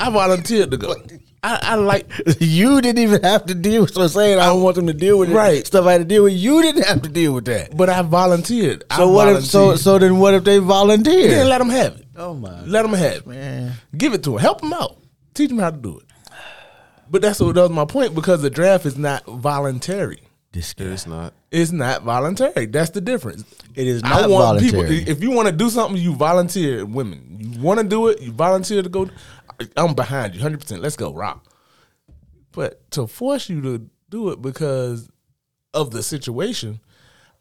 I 0.00 0.10
volunteered 0.10 0.70
to 0.72 0.76
go. 0.76 0.94
I, 1.42 1.58
I 1.62 1.74
like 1.76 2.10
You 2.40 2.80
didn't 2.80 2.98
even 3.02 3.22
have 3.22 3.46
to 3.46 3.54
deal 3.54 3.82
with. 3.82 3.94
So 3.94 4.06
saying 4.08 4.38
I 4.38 4.46
don't 4.46 4.62
want 4.62 4.76
them 4.76 4.86
to 4.88 4.92
deal 4.92 5.18
with 5.18 5.30
it, 5.30 5.34
Right. 5.34 5.66
stuff 5.66 5.86
I 5.86 5.92
had 5.92 5.98
to 5.98 6.04
deal 6.04 6.24
with. 6.24 6.34
You 6.34 6.60
didn't 6.62 6.84
have 6.86 7.02
to 7.02 7.08
deal 7.08 7.32
with 7.32 7.46
that. 7.46 7.76
But 7.76 7.88
I 7.88 8.02
volunteered. 8.02 8.84
I 8.90 8.96
So 8.98 9.08
what 9.08 9.28
if 9.28 9.44
so 9.44 9.76
so 9.76 9.98
then 9.98 10.18
what 10.18 10.34
if 10.34 10.44
they 10.44 10.58
volunteer? 10.58 11.28
Then 11.28 11.48
let 11.48 11.58
them 11.58 11.70
have 11.70 11.96
it. 11.96 12.06
oh 12.16 12.34
my 12.34 12.62
Let 12.64 12.82
them 12.82 12.92
have 12.92 13.16
it. 13.18 13.26
man. 13.26 13.72
Give 13.96 14.12
it 14.14 14.22
to 14.24 14.30
them. 14.32 14.38
Help 14.38 14.60
them 14.60 14.72
out. 14.72 14.98
Teach 15.34 15.48
them 15.48 15.58
how 15.58 15.70
to 15.70 15.76
do 15.78 15.98
it. 15.98 16.04
But 17.10 17.22
that's 17.22 17.40
what 17.40 17.54
that 17.56 17.62
was 17.62 17.70
my 17.70 17.86
point 17.86 18.14
because 18.14 18.42
the 18.42 18.50
draft 18.50 18.86
is 18.86 18.96
not 18.96 19.24
voluntary. 19.26 20.22
This 20.52 20.74
guy. 20.74 20.84
It's 20.86 21.06
not. 21.06 21.32
It's 21.52 21.70
not 21.72 22.02
voluntary. 22.02 22.66
That's 22.66 22.90
the 22.90 23.00
difference. 23.00 23.44
It 23.74 23.86
is 23.86 24.02
I 24.04 24.08
not 24.08 24.30
want 24.30 24.42
voluntary. 24.60 24.88
people. 24.98 25.08
If 25.12 25.22
you 25.22 25.30
want 25.30 25.46
to 25.48 25.52
do 25.52 25.70
something, 25.70 25.96
you 26.00 26.14
volunteer. 26.14 26.84
Women, 26.84 27.36
you 27.38 27.60
want 27.60 27.78
to 27.80 27.86
do 27.86 28.08
it, 28.08 28.20
you 28.20 28.32
volunteer 28.32 28.82
to 28.82 28.88
go. 28.88 29.08
I'm 29.76 29.94
behind 29.94 30.34
you, 30.34 30.40
hundred 30.40 30.60
percent. 30.60 30.82
Let's 30.82 30.96
go, 30.96 31.12
rock. 31.12 31.44
But 32.52 32.90
to 32.92 33.06
force 33.06 33.48
you 33.48 33.60
to 33.62 33.90
do 34.08 34.30
it 34.30 34.42
because 34.42 35.08
of 35.72 35.90
the 35.90 36.02
situation, 36.02 36.80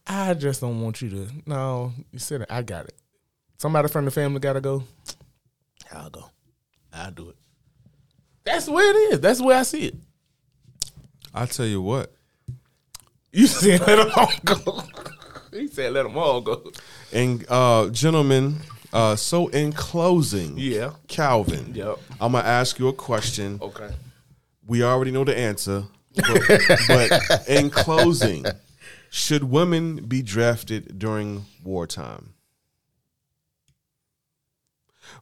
I 0.06 0.34
just 0.34 0.62
don't 0.62 0.82
want 0.82 1.02
you 1.02 1.10
to. 1.10 1.28
No, 1.46 1.94
you 2.12 2.20
said 2.20 2.42
it. 2.42 2.48
I 2.52 2.62
got 2.62 2.86
it. 2.86 2.96
Somebody 3.58 3.88
from 3.90 4.06
the 4.06 4.12
family 4.12 4.40
got 4.40 4.54
to 4.54 4.62
go. 4.62 4.84
I'll 5.92 6.10
go. 6.10 6.26
I'll 6.94 7.12
do 7.12 7.30
it. 7.30 7.36
That's 8.44 8.66
the 8.66 8.72
way 8.72 8.84
it 8.84 9.14
is. 9.14 9.20
That's 9.20 9.40
the 9.40 9.46
way 9.46 9.56
I 9.56 9.64
see 9.64 9.88
it. 9.88 9.96
I 11.34 11.46
tell 11.46 11.66
you 11.66 11.82
what. 11.82 12.14
You 13.32 13.48
said 13.48 13.82
let 13.88 13.98
them 13.98 14.12
all 14.16 14.32
go. 14.44 14.84
he 15.52 15.68
said 15.68 15.94
let 15.94 16.04
them 16.04 16.18
all 16.18 16.42
go. 16.42 16.72
And 17.12 17.46
uh, 17.50 17.90
gentlemen, 17.90 18.58
uh, 18.94 19.16
so 19.16 19.48
in 19.50 19.72
closing, 19.74 20.58
Yeah. 20.58 20.92
Calvin, 21.08 21.74
Yep. 21.76 21.98
I'm 22.22 22.32
gonna 22.34 22.48
ask 22.48 22.80
you 22.80 22.88
a 22.88 22.94
question. 22.94 23.60
Okay. 23.62 23.90
We 24.68 24.84
already 24.84 25.12
know 25.12 25.24
the 25.24 25.36
answer, 25.38 25.84
but, 26.16 26.42
but 26.88 27.48
in 27.50 27.70
closing, 27.72 28.46
should 29.10 29.44
women 29.44 30.06
be 30.06 30.22
drafted 30.22 31.00
during 31.00 31.46
wartime? 31.64 32.34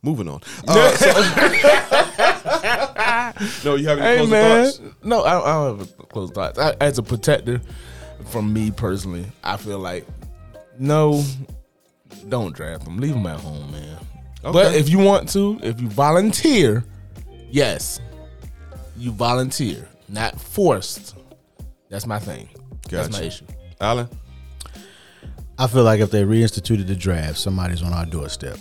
Moving 0.04 0.28
on. 0.28 0.42
Uh, 0.68 0.92
so- 0.98 1.14
no, 3.66 3.76
you 3.76 3.88
have 3.88 4.00
any 4.00 4.08
Hey 4.08 4.16
closing 4.18 4.30
man, 4.32 4.66
thoughts? 4.66 4.82
no, 5.04 5.22
I, 5.24 5.40
I 5.40 5.54
don't 5.70 5.80
have 5.80 5.90
a 6.00 6.04
close 6.08 6.32
thoughts. 6.32 6.60
I, 6.60 6.76
as 6.82 6.98
a 6.98 7.04
protector, 7.04 7.62
from 8.26 8.52
me 8.52 8.72
personally, 8.72 9.26
I 9.44 9.56
feel 9.58 9.80
like 9.80 10.06
no, 10.78 11.24
don't 12.30 12.56
draft 12.56 12.86
them. 12.86 12.98
Leave 12.98 13.14
them 13.14 13.26
at 13.28 13.40
home, 13.40 13.72
man. 13.72 13.98
But 14.44 14.76
if 14.76 14.90
you 14.90 15.00
want 15.00 15.30
to, 15.30 15.60
if 15.64 15.82
you 15.82 15.88
volunteer, 15.90 16.84
yes, 17.50 18.00
you 18.98 19.12
volunteer, 19.12 19.88
not 20.08 20.40
forced. 20.40 21.16
That's 21.90 22.06
my 22.06 22.20
thing. 22.20 22.50
That's 22.90 23.10
my 23.12 23.18
Gotcha. 23.20 23.28
issue. 23.28 23.46
Alan? 23.82 24.08
I 25.60 25.68
feel 25.68 25.84
like 25.84 26.00
if 26.00 26.12
they 26.12 26.24
reinstituted 26.24 26.88
the 26.88 26.96
draft, 26.96 27.38
somebody's 27.38 27.82
on 27.82 27.92
our 27.94 28.06
doorstep. 28.06 28.58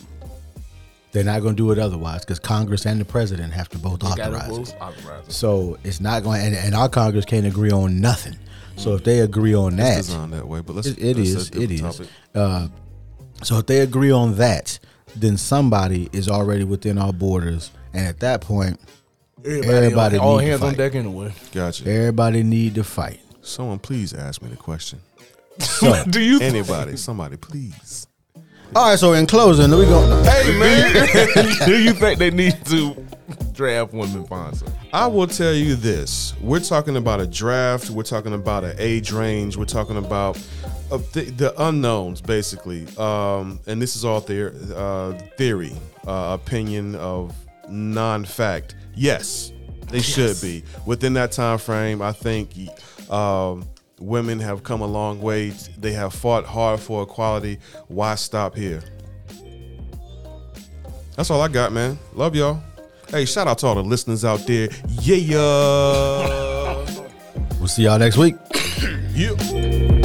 They're 1.12 1.24
not 1.24 1.40
going 1.42 1.54
to 1.54 1.62
do 1.62 1.70
it 1.72 1.78
otherwise 1.78 2.20
because 2.24 2.38
Congress 2.38 2.84
and 2.86 3.00
the 3.00 3.04
president 3.04 3.52
have 3.52 3.68
to 3.70 3.78
both 3.78 4.02
authorize 4.04 4.46
it. 4.46 4.50
both 4.50 4.80
authorize 4.80 5.28
it. 5.28 5.32
So 5.32 5.78
it's 5.84 6.00
not 6.00 6.22
going, 6.22 6.40
and, 6.42 6.54
and 6.54 6.74
our 6.74 6.88
Congress 6.88 7.24
can't 7.24 7.46
agree 7.46 7.70
on 7.70 8.00
nothing. 8.00 8.36
So 8.76 8.94
if 8.94 9.04
they 9.04 9.20
agree 9.20 9.54
on 9.54 9.76
that, 9.76 9.96
designed 9.98 10.32
that 10.34 10.46
way, 10.46 10.60
but 10.60 10.76
let's. 10.76 10.88
it, 10.88 10.98
it 10.98 11.16
let's 11.16 11.28
is. 11.30 11.46
set 11.46 11.56
a 11.56 11.62
It 11.62 11.66
different 11.68 11.90
is. 11.94 11.98
topic. 11.98 12.12
Uh, 12.34 12.68
so 13.42 13.58
if 13.58 13.66
they 13.66 13.80
agree 13.80 14.10
on 14.10 14.36
that, 14.36 14.78
then 15.14 15.36
somebody 15.36 16.08
is 16.12 16.28
already 16.28 16.64
within 16.64 16.98
our 16.98 17.12
borders, 17.12 17.70
and 17.92 18.06
at 18.06 18.20
that 18.20 18.40
point, 18.40 18.78
Everybody 19.44 20.18
all 20.18 20.38
need 20.38 20.44
to 20.44 20.50
hands 20.50 20.62
on 20.62 20.68
fight. 20.70 20.78
deck 20.78 20.94
anyway. 20.96 21.32
Gotcha. 21.52 21.88
everybody 21.88 22.42
need 22.42 22.74
to 22.74 22.82
fight. 22.84 23.20
Someone 23.42 23.78
please 23.78 24.12
ask 24.12 24.42
me 24.42 24.48
the 24.48 24.56
question. 24.56 24.98
So, 25.60 26.02
Do 26.10 26.20
you? 26.20 26.40
Anybody, 26.40 26.96
somebody, 26.96 27.36
please. 27.36 28.08
All 28.74 28.90
right. 28.90 28.98
So 28.98 29.12
in 29.12 29.26
closing, 29.26 29.70
we 29.70 29.84
go. 29.86 30.22
Hey 30.24 30.58
man, 30.58 31.66
do 31.66 31.82
you 31.82 31.92
think 31.92 32.18
they 32.18 32.30
need 32.30 32.64
to 32.66 32.96
draft 33.52 33.92
women 33.92 34.24
sponsor? 34.24 34.66
I 34.92 35.06
will 35.06 35.26
tell 35.26 35.52
you 35.54 35.76
this: 35.76 36.34
we're 36.40 36.60
talking 36.60 36.96
about 36.96 37.20
a 37.20 37.26
draft. 37.26 37.90
We're 37.90 38.02
talking 38.02 38.34
about 38.34 38.64
an 38.64 38.74
age 38.78 39.12
range. 39.12 39.56
We're 39.56 39.64
talking 39.64 39.96
about 39.96 40.36
uh, 40.90 40.98
the, 41.12 41.22
the 41.36 41.62
unknowns, 41.62 42.20
basically. 42.20 42.86
Um, 42.96 43.60
and 43.66 43.80
this 43.80 43.96
is 43.96 44.04
all 44.04 44.20
theor- 44.20 44.54
uh, 44.74 45.18
theory, 45.36 45.72
uh, 46.06 46.38
opinion 46.40 46.94
of 46.96 47.34
non-fact. 47.68 48.74
Yes, 48.94 49.52
they 49.90 50.00
should 50.00 50.40
be 50.40 50.64
within 50.86 51.12
that 51.14 51.32
time 51.32 51.58
frame. 51.58 52.02
I 52.02 52.12
think 52.12 52.50
um, 53.10 53.64
women 54.00 54.38
have 54.40 54.62
come 54.62 54.80
a 54.80 54.86
long 54.86 55.20
way. 55.20 55.50
They 55.78 55.92
have 55.92 56.12
fought 56.14 56.44
hard 56.44 56.80
for 56.80 57.02
equality. 57.02 57.58
Why 57.88 58.14
stop 58.14 58.54
here? 58.54 58.82
That's 61.16 61.30
all 61.30 61.40
I 61.40 61.48
got, 61.48 61.72
man. 61.72 61.98
Love 62.14 62.36
y'all. 62.36 62.62
Hey, 63.08 63.24
shout 63.24 63.46
out 63.48 63.58
to 63.58 63.66
all 63.66 63.74
the 63.74 63.82
listeners 63.82 64.24
out 64.24 64.46
there. 64.46 64.68
Yeah. 65.00 65.38
We'll 67.58 67.68
see 67.68 67.84
y'all 67.84 67.98
next 67.98 68.16
week. 68.18 68.34
yeah. 69.14 69.95